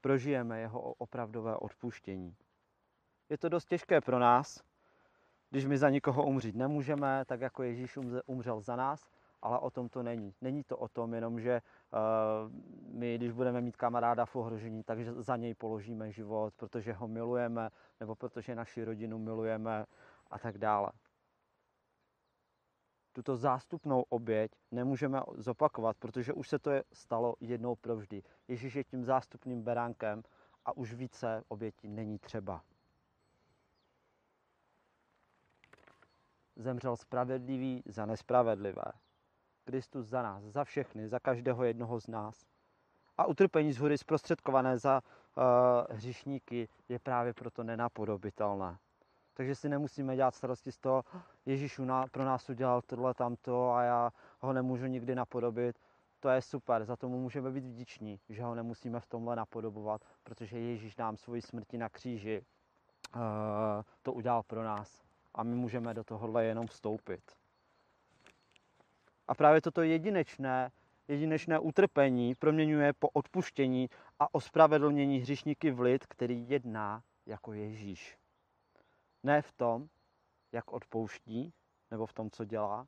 prožijeme 0.00 0.60
jeho 0.60 0.80
opravdové 0.80 1.56
odpuštění. 1.56 2.36
Je 3.28 3.38
to 3.38 3.48
dost 3.48 3.64
těžké 3.64 4.00
pro 4.00 4.18
nás, 4.18 4.62
když 5.50 5.66
my 5.66 5.78
za 5.78 5.90
nikoho 5.90 6.26
umřít 6.26 6.54
nemůžeme, 6.54 7.24
tak 7.24 7.40
jako 7.40 7.62
Ježíš 7.62 7.98
umřel 8.26 8.60
za 8.60 8.76
nás, 8.76 9.08
ale 9.42 9.58
o 9.58 9.70
tom 9.70 9.88
to 9.88 10.02
není. 10.02 10.34
Není 10.40 10.64
to 10.64 10.76
o 10.76 10.88
tom 10.88 11.14
jenom, 11.14 11.40
že 11.40 11.62
uh, 11.92 12.52
my, 12.94 13.18
když 13.18 13.32
budeme 13.32 13.60
mít 13.60 13.76
kamaráda 13.76 14.26
v 14.26 14.36
ohrožení, 14.36 14.82
takže 14.82 15.12
za 15.12 15.36
něj 15.36 15.54
položíme 15.54 16.12
život, 16.12 16.54
protože 16.56 16.92
ho 16.92 17.08
milujeme, 17.08 17.70
nebo 18.00 18.14
protože 18.14 18.54
naši 18.54 18.84
rodinu 18.84 19.18
milujeme 19.18 19.86
a 20.30 20.38
tak 20.38 20.58
dále. 20.58 20.92
Tuto 23.12 23.36
zástupnou 23.36 24.02
oběť 24.02 24.52
nemůžeme 24.70 25.20
zopakovat, 25.36 25.96
protože 25.96 26.32
už 26.32 26.48
se 26.48 26.58
to 26.58 26.70
stalo 26.92 27.34
jednou 27.40 27.76
provždy. 27.76 28.22
Ježíš 28.48 28.74
je 28.74 28.84
tím 28.84 29.04
zástupným 29.04 29.62
beránkem 29.62 30.22
a 30.64 30.76
už 30.76 30.94
více 30.94 31.44
obětí 31.48 31.88
není 31.88 32.18
třeba. 32.18 32.62
Zemřel 36.56 36.96
spravedlivý 36.96 37.82
za 37.86 38.06
nespravedlivé. 38.06 38.92
Kristus 39.64 40.06
za 40.06 40.22
nás, 40.22 40.44
za 40.44 40.64
všechny, 40.64 41.08
za 41.08 41.18
každého 41.18 41.64
jednoho 41.64 42.00
z 42.00 42.06
nás. 42.06 42.46
A 43.18 43.24
utrpení 43.24 43.72
z 43.72 43.78
hůry 43.78 43.98
zprostředkované 43.98 44.78
za 44.78 45.02
uh, 45.02 45.96
hřišníky 45.96 46.68
je 46.88 46.98
právě 46.98 47.34
proto 47.34 47.64
nenapodobitelné. 47.64 48.78
Takže 49.34 49.54
si 49.54 49.68
nemusíme 49.68 50.16
dělat 50.16 50.34
starosti 50.34 50.72
z 50.72 50.78
toho, 50.78 51.04
Ježíš 51.46 51.80
pro 52.10 52.24
nás 52.24 52.50
udělal 52.50 52.82
tohle 52.82 53.14
tamto 53.14 53.72
a 53.72 53.82
já 53.82 54.10
ho 54.40 54.52
nemůžu 54.52 54.86
nikdy 54.86 55.14
napodobit. 55.14 55.78
To 56.20 56.28
je 56.28 56.42
super, 56.42 56.84
za 56.84 56.96
tomu 56.96 57.20
můžeme 57.20 57.50
být 57.50 57.64
vděční, 57.64 58.20
že 58.28 58.42
ho 58.42 58.54
nemusíme 58.54 59.00
v 59.00 59.06
tomhle 59.06 59.36
napodobovat, 59.36 60.04
protože 60.22 60.58
Ježíš 60.58 60.96
nám 60.96 61.16
svoji 61.16 61.42
smrti 61.42 61.78
na 61.78 61.88
kříži 61.88 62.44
uh, 63.16 63.22
to 64.02 64.12
udělal 64.12 64.42
pro 64.42 64.64
nás 64.64 65.02
a 65.34 65.42
my 65.42 65.54
můžeme 65.54 65.94
do 65.94 66.04
tohohle 66.04 66.44
jenom 66.44 66.66
vstoupit. 66.66 67.22
A 69.30 69.34
právě 69.34 69.60
toto 69.60 69.82
jedinečné, 69.82 70.72
jedinečné 71.08 71.58
utrpení 71.58 72.34
proměňuje 72.34 72.92
po 72.92 73.08
odpuštění 73.08 73.90
a 74.18 74.34
ospravedlnění 74.34 75.18
hřišníky 75.18 75.70
v 75.70 75.80
lid, 75.80 76.06
který 76.06 76.50
jedná 76.50 77.02
jako 77.26 77.52
Ježíš. 77.52 78.18
Ne 79.22 79.42
v 79.42 79.52
tom, 79.52 79.88
jak 80.52 80.72
odpouští, 80.72 81.52
nebo 81.90 82.06
v 82.06 82.12
tom, 82.12 82.30
co 82.30 82.44
dělá, 82.44 82.86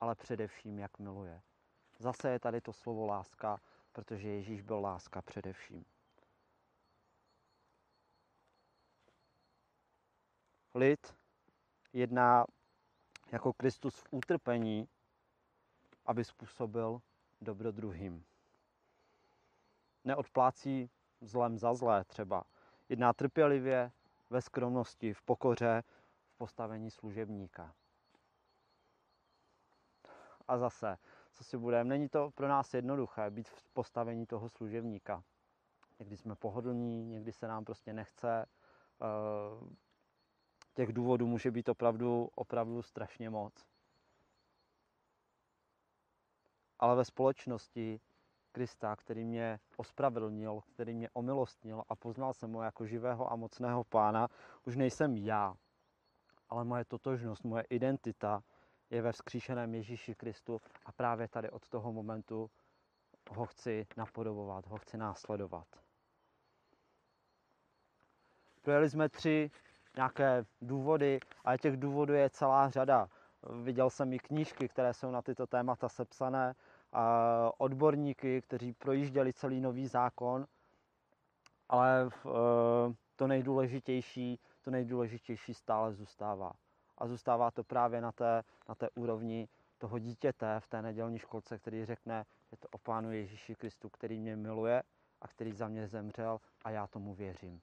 ale 0.00 0.14
především, 0.14 0.78
jak 0.78 0.98
miluje. 0.98 1.40
Zase 1.98 2.30
je 2.30 2.40
tady 2.40 2.60
to 2.60 2.72
slovo 2.72 3.06
láska, 3.06 3.60
protože 3.92 4.28
Ježíš 4.28 4.62
byl 4.62 4.80
láska 4.80 5.22
především. 5.22 5.84
Lid 10.74 11.14
jedná 11.92 12.46
jako 13.32 13.52
Kristus 13.52 13.96
v 13.96 14.06
utrpení, 14.10 14.88
aby 16.06 16.24
způsobil 16.24 17.02
dobro 17.40 17.72
druhým. 17.72 18.24
Neodplácí 20.04 20.90
zlem 21.20 21.58
za 21.58 21.74
zlé 21.74 22.04
třeba. 22.04 22.44
Jedná 22.88 23.12
trpělivě, 23.12 23.92
ve 24.30 24.42
skromnosti, 24.42 25.12
v 25.12 25.22
pokoře, 25.22 25.82
v 26.26 26.36
postavení 26.36 26.90
služebníka. 26.90 27.74
A 30.48 30.58
zase, 30.58 30.96
co 31.32 31.44
si 31.44 31.58
budeme, 31.58 31.88
není 31.88 32.08
to 32.08 32.30
pro 32.30 32.48
nás 32.48 32.74
jednoduché 32.74 33.30
být 33.30 33.48
v 33.48 33.68
postavení 33.72 34.26
toho 34.26 34.48
služebníka. 34.48 35.24
Někdy 35.98 36.16
jsme 36.16 36.36
pohodlní, 36.36 37.04
někdy 37.04 37.32
se 37.32 37.48
nám 37.48 37.64
prostě 37.64 37.92
nechce. 37.92 38.46
Eh, 39.02 39.74
těch 40.74 40.92
důvodů 40.92 41.26
může 41.26 41.50
být 41.50 41.68
opravdu, 41.68 42.30
opravdu 42.34 42.82
strašně 42.82 43.30
moc. 43.30 43.73
Ale 46.84 46.96
ve 46.96 47.04
společnosti 47.04 48.00
Krista, 48.52 48.96
který 48.96 49.24
mě 49.24 49.60
ospravedlnil, 49.76 50.60
který 50.74 50.94
mě 50.94 51.10
omilostnil 51.12 51.82
a 51.88 51.96
poznal 51.96 52.32
jsem 52.34 52.52
ho 52.52 52.62
jako 52.62 52.86
živého 52.86 53.32
a 53.32 53.36
mocného 53.36 53.84
pána, 53.84 54.28
už 54.66 54.76
nejsem 54.76 55.16
já, 55.16 55.54
ale 56.48 56.64
moje 56.64 56.84
totožnost, 56.84 57.44
moje 57.44 57.62
identita 57.62 58.42
je 58.90 59.02
ve 59.02 59.12
vzkříšeném 59.12 59.74
Ježíši 59.74 60.14
Kristu 60.14 60.60
a 60.86 60.92
právě 60.92 61.28
tady 61.28 61.50
od 61.50 61.68
toho 61.68 61.92
momentu 61.92 62.50
ho 63.30 63.46
chci 63.46 63.86
napodobovat, 63.96 64.66
ho 64.66 64.78
chci 64.78 64.96
následovat. 64.96 65.66
Projeli 68.62 68.90
jsme 68.90 69.08
tři 69.08 69.50
nějaké 69.96 70.44
důvody, 70.60 71.20
ale 71.44 71.58
těch 71.58 71.76
důvodů 71.76 72.12
je 72.12 72.30
celá 72.30 72.70
řada. 72.70 73.08
Viděl 73.62 73.90
jsem 73.90 74.12
i 74.12 74.18
knížky, 74.18 74.68
které 74.68 74.94
jsou 74.94 75.10
na 75.10 75.22
tyto 75.22 75.46
témata 75.46 75.88
sepsané, 75.88 76.50
a 76.50 76.54
odborníky, 77.58 78.42
kteří 78.42 78.72
projížděli 78.72 79.32
celý 79.32 79.60
nový 79.60 79.86
zákon, 79.86 80.46
ale 81.68 82.06
e, 82.06 82.08
to 83.16 83.26
nejdůležitější, 83.26 84.40
to 84.62 84.70
nejdůležitější 84.70 85.54
stále 85.54 85.92
zůstává. 85.92 86.52
A 86.98 87.06
zůstává 87.06 87.50
to 87.50 87.64
právě 87.64 88.00
na 88.00 88.12
té, 88.12 88.42
na 88.68 88.74
té 88.74 88.90
úrovni 88.94 89.48
toho 89.78 89.98
dítěte 89.98 90.60
v 90.60 90.68
té 90.68 90.82
nedělní 90.82 91.18
školce, 91.18 91.58
který 91.58 91.84
řekne, 91.84 92.24
že 92.50 92.56
to 92.56 92.68
o 92.70 92.78
Pánu 92.78 93.12
Ježíši 93.12 93.54
Kristu, 93.54 93.88
který 93.88 94.20
mě 94.20 94.36
miluje 94.36 94.82
a 95.20 95.28
který 95.28 95.52
za 95.52 95.68
mě 95.68 95.88
zemřel 95.88 96.40
a 96.64 96.70
já 96.70 96.86
tomu 96.86 97.14
věřím. 97.14 97.60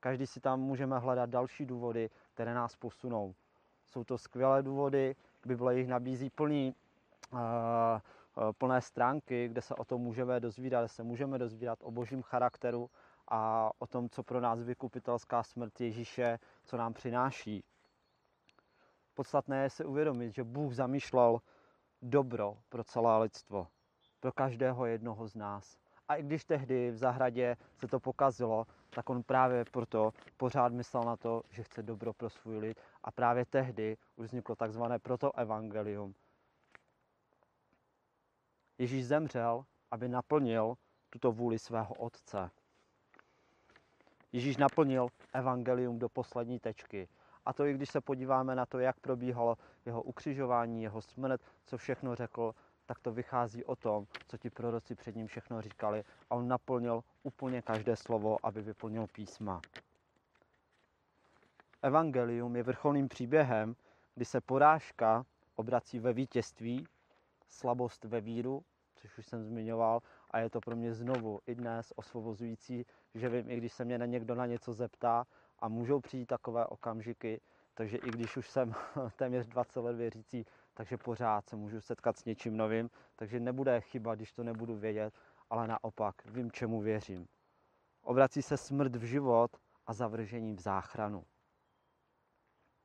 Každý 0.00 0.26
si 0.26 0.40
tam 0.40 0.60
můžeme 0.60 0.98
hledat 0.98 1.30
další 1.30 1.66
důvody, 1.66 2.10
které 2.34 2.54
nás 2.54 2.76
posunou. 2.76 3.34
Jsou 3.86 4.04
to 4.04 4.18
skvělé 4.18 4.62
důvody, 4.62 5.16
Bible 5.46 5.78
jich 5.78 5.88
nabízí 5.88 6.30
plný, 6.30 6.74
plné 8.58 8.80
stránky, 8.80 9.48
kde 9.48 9.62
se 9.62 9.74
o 9.74 9.84
tom 9.84 10.00
můžeme 10.00 10.40
dozvídat, 10.40 10.80
kde 10.80 10.88
se 10.88 11.02
můžeme 11.02 11.38
dozvídat 11.38 11.78
o 11.82 11.90
božím 11.90 12.22
charakteru 12.22 12.90
a 13.28 13.70
o 13.78 13.86
tom, 13.86 14.08
co 14.08 14.22
pro 14.22 14.40
nás 14.40 14.62
vykupitelská 14.62 15.42
smrt 15.42 15.80
Ježíše, 15.80 16.38
co 16.64 16.76
nám 16.76 16.92
přináší. 16.92 17.64
Podstatné 19.14 19.62
je 19.62 19.70
si 19.70 19.84
uvědomit, 19.84 20.34
že 20.34 20.44
Bůh 20.44 20.74
zamýšlel 20.74 21.38
dobro 22.02 22.58
pro 22.68 22.84
celé 22.84 23.18
lidstvo, 23.18 23.66
pro 24.20 24.32
každého 24.32 24.86
jednoho 24.86 25.26
z 25.28 25.34
nás. 25.34 25.78
A 26.08 26.14
i 26.14 26.22
když 26.22 26.44
tehdy 26.44 26.90
v 26.90 26.96
zahradě 26.96 27.56
se 27.76 27.86
to 27.88 28.00
pokazilo, 28.00 28.66
tak 28.90 29.10
on 29.10 29.22
právě 29.22 29.64
proto 29.72 30.12
pořád 30.36 30.72
myslel 30.72 31.02
na 31.02 31.16
to, 31.16 31.42
že 31.50 31.62
chce 31.62 31.82
dobro 31.82 32.12
pro 32.12 32.30
svůj 32.30 32.58
lid. 32.58 32.80
A 33.04 33.10
právě 33.10 33.44
tehdy 33.46 33.96
už 34.16 34.26
vzniklo 34.26 34.56
takzvané 34.56 34.98
protoevangelium. 34.98 36.14
Ježíš 38.78 39.06
zemřel, 39.06 39.64
aby 39.90 40.08
naplnil 40.08 40.74
tuto 41.10 41.32
vůli 41.32 41.58
svého 41.58 41.94
otce. 41.94 42.50
Ježíš 44.32 44.56
naplnil 44.56 45.08
evangelium 45.32 45.98
do 45.98 46.08
poslední 46.08 46.58
tečky. 46.58 47.08
A 47.44 47.52
to 47.52 47.66
i 47.66 47.74
když 47.74 47.90
se 47.90 48.00
podíváme 48.00 48.54
na 48.54 48.66
to, 48.66 48.78
jak 48.78 49.00
probíhalo 49.00 49.58
jeho 49.86 50.02
ukřižování, 50.02 50.82
jeho 50.82 51.02
smrt, 51.02 51.40
co 51.64 51.78
všechno 51.78 52.14
řekl, 52.14 52.54
tak 52.86 52.98
to 53.00 53.12
vychází 53.12 53.64
o 53.64 53.76
tom, 53.76 54.06
co 54.28 54.38
ti 54.38 54.50
proroci 54.50 54.94
před 54.94 55.16
ním 55.16 55.26
všechno 55.26 55.62
říkali. 55.62 56.04
A 56.30 56.34
on 56.34 56.48
naplnil 56.48 57.04
úplně 57.22 57.62
každé 57.62 57.96
slovo, 57.96 58.46
aby 58.46 58.62
vyplnil 58.62 59.06
písma. 59.06 59.60
Evangelium 61.82 62.56
je 62.56 62.62
vrcholným 62.62 63.08
příběhem, 63.08 63.76
kdy 64.14 64.24
se 64.24 64.40
porážka 64.40 65.26
obrací 65.54 65.98
ve 65.98 66.12
vítězství, 66.12 66.86
slabost 67.48 68.04
ve 68.04 68.20
víru, 68.20 68.62
což 68.94 69.18
už 69.18 69.26
jsem 69.26 69.44
zmiňoval, 69.44 70.00
a 70.30 70.38
je 70.38 70.50
to 70.50 70.60
pro 70.60 70.76
mě 70.76 70.94
znovu 70.94 71.40
i 71.46 71.54
dnes 71.54 71.92
osvobozující, 71.96 72.86
že 73.14 73.28
vím, 73.28 73.50
i 73.50 73.56
když 73.56 73.72
se 73.72 73.84
mě 73.84 73.98
na 73.98 74.06
někdo 74.06 74.34
na 74.34 74.46
něco 74.46 74.72
zeptá 74.72 75.24
a 75.58 75.68
můžou 75.68 76.00
přijít 76.00 76.26
takové 76.26 76.66
okamžiky, 76.66 77.40
takže 77.74 77.96
i 77.96 78.10
když 78.10 78.36
už 78.36 78.50
jsem 78.50 78.74
téměř 79.16 79.46
20 79.46 79.80
let 79.80 79.96
věřící, 79.96 80.44
takže 80.74 80.96
pořád 80.96 81.48
se 81.48 81.56
můžu 81.56 81.80
setkat 81.80 82.16
s 82.16 82.24
něčím 82.24 82.56
novým, 82.56 82.90
takže 83.16 83.40
nebude 83.40 83.80
chyba, 83.80 84.14
když 84.14 84.32
to 84.32 84.44
nebudu 84.44 84.76
vědět, 84.76 85.14
ale 85.50 85.68
naopak 85.68 86.14
vím, 86.26 86.52
čemu 86.52 86.80
věřím. 86.80 87.26
Obrací 88.02 88.42
se 88.42 88.56
smrt 88.56 88.96
v 88.96 89.02
život 89.02 89.56
a 89.86 89.92
zavržení 89.92 90.54
v 90.54 90.60
záchranu. 90.60 91.24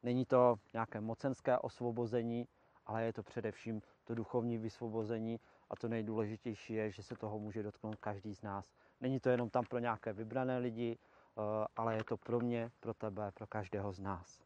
Není 0.04 0.26
to 0.26 0.56
nějaké 0.74 1.02
mocenské 1.02 1.58
osvobození, 1.58 2.48
ale 2.86 3.04
je 3.04 3.14
to 3.14 3.24
především 3.24 3.82
to 4.04 4.16
duchovní 4.16 4.58
vysvobození 4.58 5.40
a 5.70 5.76
to 5.76 5.88
nejdůležitější 5.88 6.74
je, 6.74 6.92
že 6.92 7.04
se 7.04 7.16
toho 7.16 7.40
může 7.40 7.64
dotknout 7.64 7.96
každý 7.96 8.36
z 8.36 8.42
nás. 8.42 8.74
Není 9.02 9.20
to 9.20 9.30
jenom 9.30 9.50
tam 9.50 9.66
pro 9.66 9.80
nějaké 9.80 10.14
vybrané 10.14 10.58
lidi, 10.58 10.98
eh, 10.98 11.42
ale 11.76 11.96
je 11.96 12.04
to 12.04 12.18
pro 12.18 12.40
mě, 12.40 12.72
pro 12.80 12.94
tebe, 12.94 13.32
pro 13.32 13.48
každého 13.48 13.92
z 13.94 14.00
nás. 14.00 14.42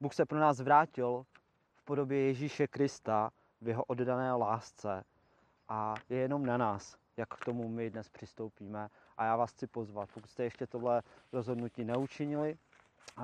Bůh 0.00 0.14
se 0.14 0.26
pro 0.26 0.38
nás 0.38 0.60
vrátil 0.60 1.26
v 1.74 1.84
podobě 1.84 2.26
Ježíše 2.26 2.66
Krista 2.66 3.30
v 3.60 3.68
jeho 3.68 3.84
oddané 3.84 4.32
lásce 4.32 5.04
a 5.68 5.94
je 6.08 6.16
jenom 6.16 6.46
na 6.46 6.56
nás, 6.56 6.96
jak 7.16 7.28
k 7.28 7.44
tomu 7.44 7.68
my 7.68 7.90
dnes 7.90 8.08
přistoupíme. 8.08 8.88
A 9.16 9.24
já 9.24 9.36
vás 9.36 9.50
chci 9.52 9.66
pozvat, 9.66 10.10
pokud 10.14 10.30
jste 10.30 10.44
ještě 10.44 10.66
tohle 10.66 11.02
rozhodnutí 11.32 11.84
neučinili, 11.84 12.58
eh, 13.18 13.22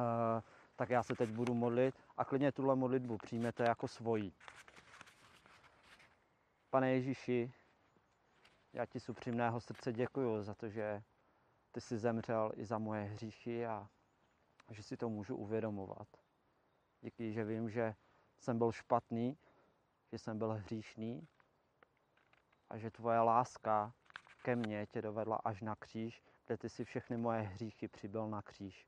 tak 0.76 0.90
já 0.90 1.02
se 1.02 1.14
teď 1.14 1.30
budu 1.30 1.54
modlit 1.54 1.94
a 2.16 2.24
klidně 2.24 2.52
tuhle 2.52 2.76
modlitbu 2.76 3.18
přijmete 3.18 3.64
jako 3.64 3.88
svoji. 3.88 4.32
Pane 6.72 6.90
Ježíši, 6.90 7.52
já 8.72 8.86
ti 8.86 9.00
z 9.00 9.08
upřímného 9.08 9.60
srdce 9.60 9.92
děkuju 9.92 10.42
za 10.42 10.54
to, 10.54 10.68
že 10.68 11.02
ty 11.72 11.80
jsi 11.80 11.98
zemřel 11.98 12.52
i 12.54 12.64
za 12.64 12.78
moje 12.78 13.02
hříchy 13.02 13.66
a 13.66 13.88
že 14.70 14.82
si 14.82 14.96
to 14.96 15.08
můžu 15.08 15.36
uvědomovat. 15.36 16.08
Díky, 17.00 17.32
že 17.32 17.44
vím, 17.44 17.70
že 17.70 17.94
jsem 18.38 18.58
byl 18.58 18.72
špatný, 18.72 19.38
že 20.12 20.18
jsem 20.18 20.38
byl 20.38 20.52
hříšný 20.52 21.28
a 22.68 22.78
že 22.78 22.90
tvoje 22.90 23.20
láska 23.20 23.94
ke 24.42 24.56
mně 24.56 24.86
tě 24.86 25.02
dovedla 25.02 25.36
až 25.36 25.62
na 25.62 25.76
kříž, 25.76 26.22
kde 26.46 26.56
ty 26.56 26.68
si 26.68 26.84
všechny 26.84 27.16
moje 27.16 27.40
hříchy 27.40 27.88
přibyl 27.88 28.28
na 28.28 28.42
kříž 28.42 28.86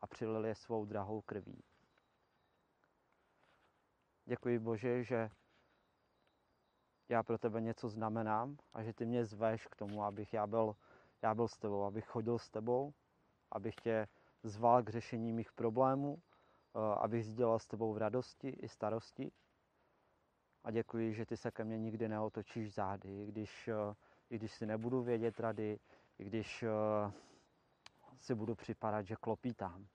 a 0.00 0.06
přilil 0.06 0.46
je 0.46 0.54
svou 0.54 0.84
drahou 0.84 1.20
krví. 1.20 1.64
Děkuji 4.24 4.58
Bože, 4.58 5.04
že 5.04 5.30
já 7.12 7.22
pro 7.22 7.38
tebe 7.38 7.60
něco 7.60 7.88
znamenám 7.88 8.56
a 8.72 8.82
že 8.82 8.92
ty 8.92 9.06
mě 9.06 9.24
zveš 9.24 9.66
k 9.66 9.76
tomu, 9.76 10.04
abych 10.04 10.34
já 10.34 10.46
byl, 10.46 10.76
já 11.22 11.34
byl 11.34 11.48
s 11.48 11.58
tebou, 11.58 11.84
abych 11.84 12.06
chodil 12.06 12.38
s 12.38 12.50
tebou, 12.50 12.92
abych 13.50 13.74
tě 13.74 14.08
zval 14.42 14.82
k 14.82 14.88
řešení 14.88 15.32
mých 15.32 15.52
problémů, 15.52 16.22
eh, 16.22 16.78
abych 17.00 17.26
sdělal 17.26 17.58
s 17.58 17.66
tebou 17.66 17.92
v 17.92 17.98
radosti 17.98 18.48
i 18.48 18.68
starosti. 18.68 19.32
A 20.64 20.70
děkuji, 20.70 21.14
že 21.14 21.26
ty 21.26 21.36
se 21.36 21.50
ke 21.50 21.64
mně 21.64 21.78
nikdy 21.78 22.08
neotočíš 22.08 22.74
zády, 22.74 23.22
i 23.22 23.26
když, 23.26 23.68
eh, 23.68 23.94
i 24.30 24.38
když 24.38 24.52
si 24.52 24.66
nebudu 24.66 25.02
vědět 25.02 25.40
rady, 25.40 25.80
i 26.18 26.24
když 26.24 26.62
eh, 26.62 27.12
si 28.18 28.34
budu 28.34 28.54
připadat, 28.54 29.06
že 29.06 29.16
klopítám. 29.16 29.86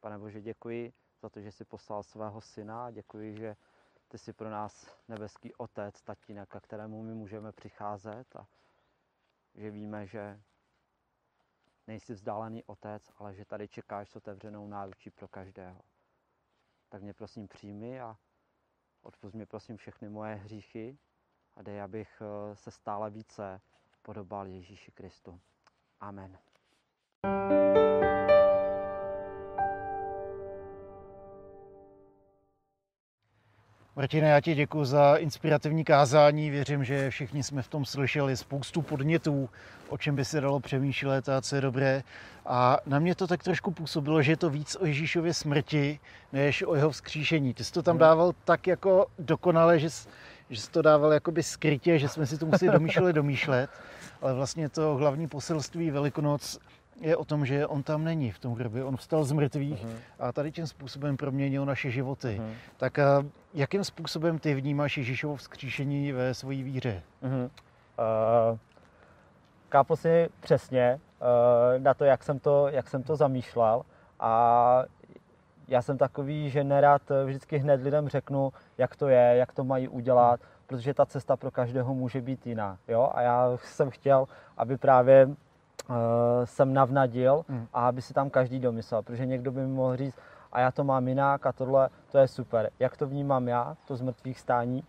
Pane 0.00 0.18
Bože, 0.18 0.40
děkuji 0.40 0.92
za 1.22 1.28
to, 1.28 1.40
že 1.40 1.52
jsi 1.52 1.64
poslal 1.64 2.02
svého 2.02 2.40
syna 2.40 2.90
děkuji, 2.90 3.36
že 3.36 3.56
ty 4.10 4.18
jsi 4.18 4.32
pro 4.32 4.50
nás 4.50 4.96
nebeský 5.08 5.54
otec, 5.54 6.02
tatínek, 6.02 6.48
ke 6.48 6.60
kterému 6.60 7.02
my 7.02 7.14
můžeme 7.14 7.52
přicházet 7.52 8.36
a 8.36 8.46
že 9.54 9.70
víme, 9.70 10.06
že 10.06 10.40
nejsi 11.86 12.14
vzdálený 12.14 12.64
otec, 12.64 13.12
ale 13.16 13.34
že 13.34 13.44
tady 13.44 13.68
čekáš 13.68 14.10
s 14.10 14.16
otevřenou 14.16 14.68
náručí 14.68 15.10
pro 15.10 15.28
každého. 15.28 15.80
Tak 16.88 17.02
mě 17.02 17.14
prosím 17.14 17.48
přijmi 17.48 18.00
a 18.00 18.16
odpust 19.02 19.34
mi 19.34 19.46
prosím 19.46 19.76
všechny 19.76 20.08
moje 20.08 20.34
hříchy 20.34 20.98
a 21.54 21.62
dej, 21.62 21.82
abych 21.82 22.22
eh, 22.22 22.56
se 22.56 22.70
stále 22.70 23.10
více 23.10 23.60
podobal 24.02 24.46
Ježíši 24.46 24.92
Kristu. 24.92 25.40
Amen. 26.00 26.38
Martine, 34.00 34.28
já 34.28 34.40
ti 34.40 34.54
děkuji 34.54 34.84
za 34.84 35.16
inspirativní 35.16 35.84
kázání. 35.84 36.50
Věřím, 36.50 36.84
že 36.84 37.10
všichni 37.10 37.42
jsme 37.42 37.62
v 37.62 37.68
tom 37.68 37.84
slyšeli 37.84 38.36
spoustu 38.36 38.82
podnětů, 38.82 39.50
o 39.88 39.98
čem 39.98 40.16
by 40.16 40.24
se 40.24 40.40
dalo 40.40 40.60
přemýšlet 40.60 41.28
a 41.28 41.40
co 41.40 41.54
je 41.54 41.60
dobré. 41.60 42.02
A 42.46 42.78
na 42.86 42.98
mě 42.98 43.14
to 43.14 43.26
tak 43.26 43.42
trošku 43.42 43.70
působilo, 43.70 44.22
že 44.22 44.32
je 44.32 44.36
to 44.36 44.50
víc 44.50 44.76
o 44.80 44.86
Ježíšově 44.86 45.34
smrti, 45.34 46.00
než 46.32 46.62
o 46.62 46.74
jeho 46.74 46.90
vzkříšení. 46.90 47.54
Ty 47.54 47.64
jsi 47.64 47.72
to 47.72 47.82
tam 47.82 47.92
hmm. 47.92 48.00
dával 48.00 48.32
tak 48.44 48.66
jako 48.66 49.06
dokonale, 49.18 49.78
že 49.78 49.90
jsi, 49.90 50.08
že 50.50 50.60
jsi 50.60 50.70
to 50.70 50.82
dával 50.82 51.12
jakoby 51.12 51.42
skrytě, 51.42 51.98
že 51.98 52.08
jsme 52.08 52.26
si 52.26 52.38
to 52.38 52.46
museli 52.46 52.72
domýšlet, 52.72 53.12
domýšlet. 53.12 53.70
Ale 54.22 54.34
vlastně 54.34 54.68
to 54.68 54.96
hlavní 54.96 55.28
poselství 55.28 55.90
Velikonoc 55.90 56.58
je 57.00 57.16
o 57.16 57.24
tom, 57.24 57.46
že 57.46 57.66
on 57.66 57.82
tam 57.82 58.04
není 58.04 58.30
v 58.30 58.38
tom 58.38 58.54
hrobě. 58.54 58.84
On 58.84 58.96
vstal 58.96 59.24
z 59.24 59.32
mrtvých 59.32 59.86
uh-huh. 59.86 59.96
a 60.18 60.32
tady 60.32 60.52
tím 60.52 60.66
způsobem 60.66 61.16
proměnil 61.16 61.64
naše 61.64 61.90
životy. 61.90 62.40
Uh-huh. 62.40 62.54
Tak 62.76 62.98
a 62.98 63.24
jakým 63.54 63.84
způsobem 63.84 64.38
ty 64.38 64.54
vnímáš 64.54 64.96
Ježíšovo 64.96 65.36
vzkříšení 65.36 66.12
ve 66.12 66.34
své 66.34 66.54
víře? 66.54 67.02
Uh-huh. 67.22 67.44
Uh, 67.44 68.58
kápu 69.68 69.96
si 69.96 70.28
přesně 70.40 71.00
uh, 71.20 71.82
na 71.82 71.94
to 71.94 72.04
jak, 72.04 72.22
jsem 72.22 72.38
to, 72.38 72.68
jak 72.68 72.88
jsem 72.88 73.02
to 73.02 73.16
zamýšlel 73.16 73.82
a 74.20 74.84
já 75.68 75.82
jsem 75.82 75.98
takový, 75.98 76.50
že 76.50 76.64
nerad 76.64 77.02
vždycky 77.24 77.58
hned 77.58 77.82
lidem 77.82 78.08
řeknu, 78.08 78.52
jak 78.78 78.96
to 78.96 79.08
je, 79.08 79.36
jak 79.36 79.52
to 79.52 79.64
mají 79.64 79.88
udělat, 79.88 80.40
protože 80.66 80.94
ta 80.94 81.06
cesta 81.06 81.36
pro 81.36 81.50
každého 81.50 81.94
může 81.94 82.20
být 82.20 82.46
jiná. 82.46 82.78
Jo? 82.88 83.10
A 83.14 83.22
já 83.22 83.50
jsem 83.56 83.90
chtěl, 83.90 84.26
aby 84.56 84.76
právě 84.76 85.28
uh, 85.90 85.96
jsem 86.44 86.74
navnadil 86.74 87.44
hmm. 87.48 87.66
a 87.72 87.88
aby 87.88 88.02
si 88.02 88.14
tam 88.14 88.30
každý 88.30 88.60
domyslel, 88.60 89.02
protože 89.02 89.26
někdo 89.26 89.52
by 89.52 89.60
mi 89.60 89.66
mohl 89.66 89.96
říct, 89.96 90.18
a 90.52 90.60
já 90.60 90.70
to 90.70 90.84
mám 90.84 91.08
jinak 91.08 91.46
a 91.46 91.52
tohle, 91.52 91.88
to 92.12 92.18
je 92.18 92.28
super. 92.28 92.70
Jak 92.78 92.96
to 92.96 93.06
vnímám 93.06 93.48
já, 93.48 93.76
to 93.86 93.96
z 93.96 94.02
mrtvých 94.02 94.40
stání 94.40 94.84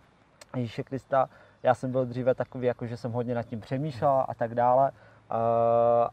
Ježíše 0.56 0.82
Krista, 0.82 1.28
já 1.62 1.74
jsem 1.74 1.92
byl 1.92 2.06
dříve 2.06 2.34
takový, 2.34 2.66
jako 2.66 2.86
že 2.86 2.96
jsem 2.96 3.12
hodně 3.12 3.34
nad 3.34 3.42
tím 3.42 3.60
přemýšlel 3.60 4.24
a 4.28 4.34
tak 4.34 4.54
dále 4.54 4.90
uh, 4.90 5.36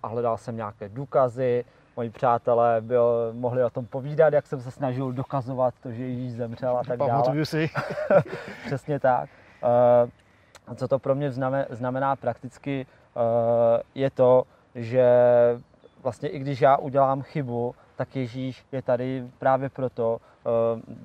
a 0.03 0.07
hledal 0.07 0.37
jsem 0.37 0.55
nějaké 0.55 0.89
důkazy, 0.89 1.65
moji 1.95 2.09
přátelé 2.09 2.81
byl, 2.81 3.29
mohli 3.33 3.63
o 3.63 3.69
tom 3.69 3.85
povídat, 3.85 4.33
jak 4.33 4.47
jsem 4.47 4.61
se 4.61 4.71
snažil 4.71 5.11
dokazovat 5.11 5.73
to, 5.83 5.91
že 5.91 6.03
Ježíš 6.03 6.33
zemřel 6.33 6.77
a 6.77 6.83
tak 6.83 6.99
dále. 6.99 7.45
Si. 7.45 7.69
Přesně 8.65 8.99
tak. 8.99 9.29
Uh, 10.67 10.75
co 10.75 10.87
to 10.87 10.99
pro 10.99 11.15
mě 11.15 11.31
znamená, 11.31 11.65
znamená 11.69 12.15
prakticky, 12.15 12.85
uh, 13.15 13.21
je 13.95 14.09
to, 14.09 14.43
že 14.79 15.05
vlastně 16.03 16.29
i 16.29 16.39
když 16.39 16.61
já 16.61 16.77
udělám 16.77 17.21
chybu, 17.21 17.75
tak 17.95 18.15
Ježíš 18.15 18.65
je 18.71 18.81
tady 18.81 19.27
právě 19.39 19.69
proto, 19.69 20.17
eh, 20.45 20.49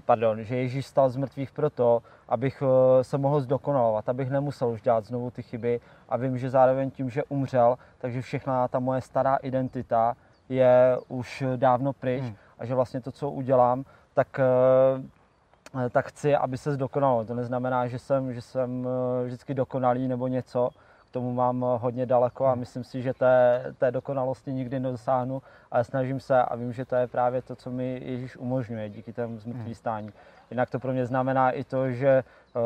pardon, 0.05 0.43
že 0.43 0.57
Ježíš 0.57 0.87
stal 0.87 1.11
z 1.11 1.17
mrtvých 1.17 1.51
proto, 1.51 2.03
abych 2.29 2.63
eh, 2.63 3.05
se 3.05 3.19
mohl 3.19 3.41
zdokonalovat, 3.41 4.09
abych 4.09 4.31
nemusel 4.31 4.69
už 4.69 4.83
dělat 4.83 5.05
znovu 5.05 5.31
ty 5.31 5.43
chyby 5.43 5.81
a 6.09 6.17
vím, 6.17 6.39
že 6.39 6.51
zároveň 6.51 6.91
tím, 6.91 7.11
že 7.11 7.25
umřel, 7.25 7.79
takže 7.99 8.23
všechna 8.23 8.69
ta 8.69 8.79
moje 8.79 9.01
stará 9.01 9.37
identita 9.37 10.17
je 10.49 10.99
už 11.09 11.45
dávno 11.57 11.93
pryč 11.93 12.23
hmm. 12.23 12.37
a 12.59 12.67
že 12.67 12.75
vlastně 12.75 13.01
to, 13.01 13.13
co 13.13 13.31
udělám, 13.31 13.85
tak 14.15 14.41
eh, 14.41 15.91
tak 15.91 16.07
chci, 16.07 16.37
aby 16.37 16.59
se 16.59 16.73
zdokonalo. 16.73 17.25
To 17.25 17.35
neznamená, 17.35 17.87
že 17.87 17.99
jsem, 17.99 18.33
že 18.33 18.41
jsem 18.41 18.89
vždycky 19.25 19.55
dokonalý 19.55 20.09
nebo 20.09 20.29
něco, 20.29 20.71
tomu 21.15 21.33
mám 21.33 21.67
hodně 21.81 22.07
daleko 22.07 22.47
a 22.47 22.51
hmm. 22.51 22.61
myslím 22.61 22.85
si, 22.85 23.03
že 23.03 23.15
té, 23.15 23.65
té 23.79 23.91
dokonalosti 23.91 24.53
nikdy 24.53 24.81
nedosáhnu, 24.81 25.43
ale 25.71 25.85
snažím 25.85 26.21
se 26.21 26.43
a 26.43 26.57
vím, 26.57 26.73
že 26.73 26.85
to 26.85 26.97
je 26.97 27.07
právě 27.07 27.43
to, 27.43 27.57
co 27.57 27.71
mi 27.71 28.01
Ježíš 28.05 28.37
umožňuje 28.37 28.89
díky 28.89 29.13
tomu 29.13 29.39
zmrtvý 29.39 29.65
hmm. 29.65 29.75
stání. 29.75 30.11
Jinak 30.51 30.71
to 30.71 30.79
pro 30.79 30.93
mě 30.93 31.07
znamená 31.07 31.51
i 31.51 31.65
to, 31.65 31.91
že 31.91 32.25
uh, 32.55 32.63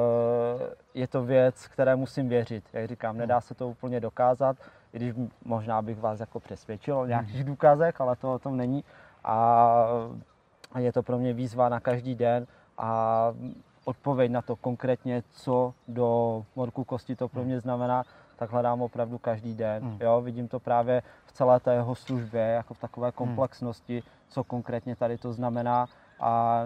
je 0.95 1.09
to 1.09 1.25
věc, 1.25 1.67
které 1.67 1.97
musím 1.97 2.29
věřit. 2.29 2.65
Jak 2.73 2.89
říkám, 2.89 3.11
hmm. 3.11 3.21
nedá 3.21 3.41
se 3.41 3.55
to 3.55 3.69
úplně 3.69 4.01
dokázat, 4.01 4.57
i 4.93 4.97
když 4.97 5.15
možná 5.45 5.83
bych 5.83 6.01
vás 6.01 6.21
jako 6.21 6.41
přesvědčil 6.41 6.99
o 6.99 7.07
nějakých 7.07 7.45
důkazech, 7.45 8.01
ale 8.01 8.17
to 8.17 8.33
o 8.33 8.39
tom 8.39 8.57
není. 8.57 8.85
A 9.25 9.89
je 10.79 10.93
to 10.93 11.03
pro 11.03 11.19
mě 11.19 11.33
výzva 11.33 11.69
na 11.69 11.81
každý 11.81 12.15
den 12.15 12.47
a 12.79 13.33
odpověď 13.85 14.31
na 14.31 14.43
to 14.43 14.57
konkrétně, 14.57 15.23
co 15.31 15.75
do 15.89 16.43
morku 16.57 16.85
kosti 16.85 17.17
to 17.17 17.29
pro 17.29 17.45
mě 17.45 17.61
znamená, 17.61 18.05
tak 18.38 18.51
hledám 18.51 18.83
opravdu 18.83 19.18
každý 19.18 19.55
den. 19.55 19.83
Hmm. 19.83 19.98
Jo, 20.01 20.20
vidím 20.20 20.48
to 20.48 20.61
právě 20.61 21.03
v 21.27 21.33
celé 21.33 21.61
té 21.61 21.74
jeho 21.74 21.94
službě, 21.94 22.40
jako 22.40 22.74
v 22.74 22.79
takové 22.79 23.07
hmm. 23.07 23.12
komplexnosti, 23.12 24.03
co 24.29 24.44
konkrétně 24.44 24.96
tady 24.96 25.18
to 25.18 25.33
znamená 25.33 25.87
a 26.20 26.64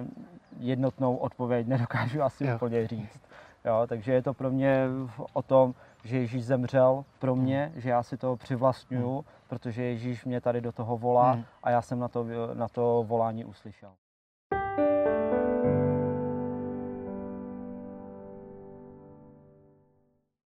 jednotnou 0.59 1.17
odpověď 1.17 1.67
nedokážu 1.67 2.23
asi 2.23 2.47
jo. 2.47 2.55
úplně 2.55 2.87
říct. 2.87 3.21
Jo, 3.65 3.87
takže 3.87 4.13
je 4.13 4.23
to 4.23 4.35
pro 4.35 4.51
mě 4.51 4.87
o 5.33 5.43
tom, 5.43 5.75
že 6.05 6.19
Ježíš 6.19 6.45
zemřel 6.45 7.05
pro 7.19 7.37
mě, 7.37 7.71
hmm. 7.73 7.81
že 7.81 7.91
já 7.91 8.03
si 8.03 8.17
to 8.17 8.37
přivlastňuju, 8.37 9.15
hmm. 9.15 9.25
protože 9.49 9.83
Ježíš 9.83 10.25
mě 10.25 10.41
tady 10.41 10.61
do 10.61 10.73
toho 10.73 10.97
volá 10.97 11.33
hmm. 11.33 11.45
a 11.63 11.71
já 11.71 11.83
jsem 11.83 11.99
na 11.99 12.09
to, 12.09 12.27
na 12.55 12.69
to 12.69 13.05
volání 13.09 13.45
uslyšel. 13.45 13.91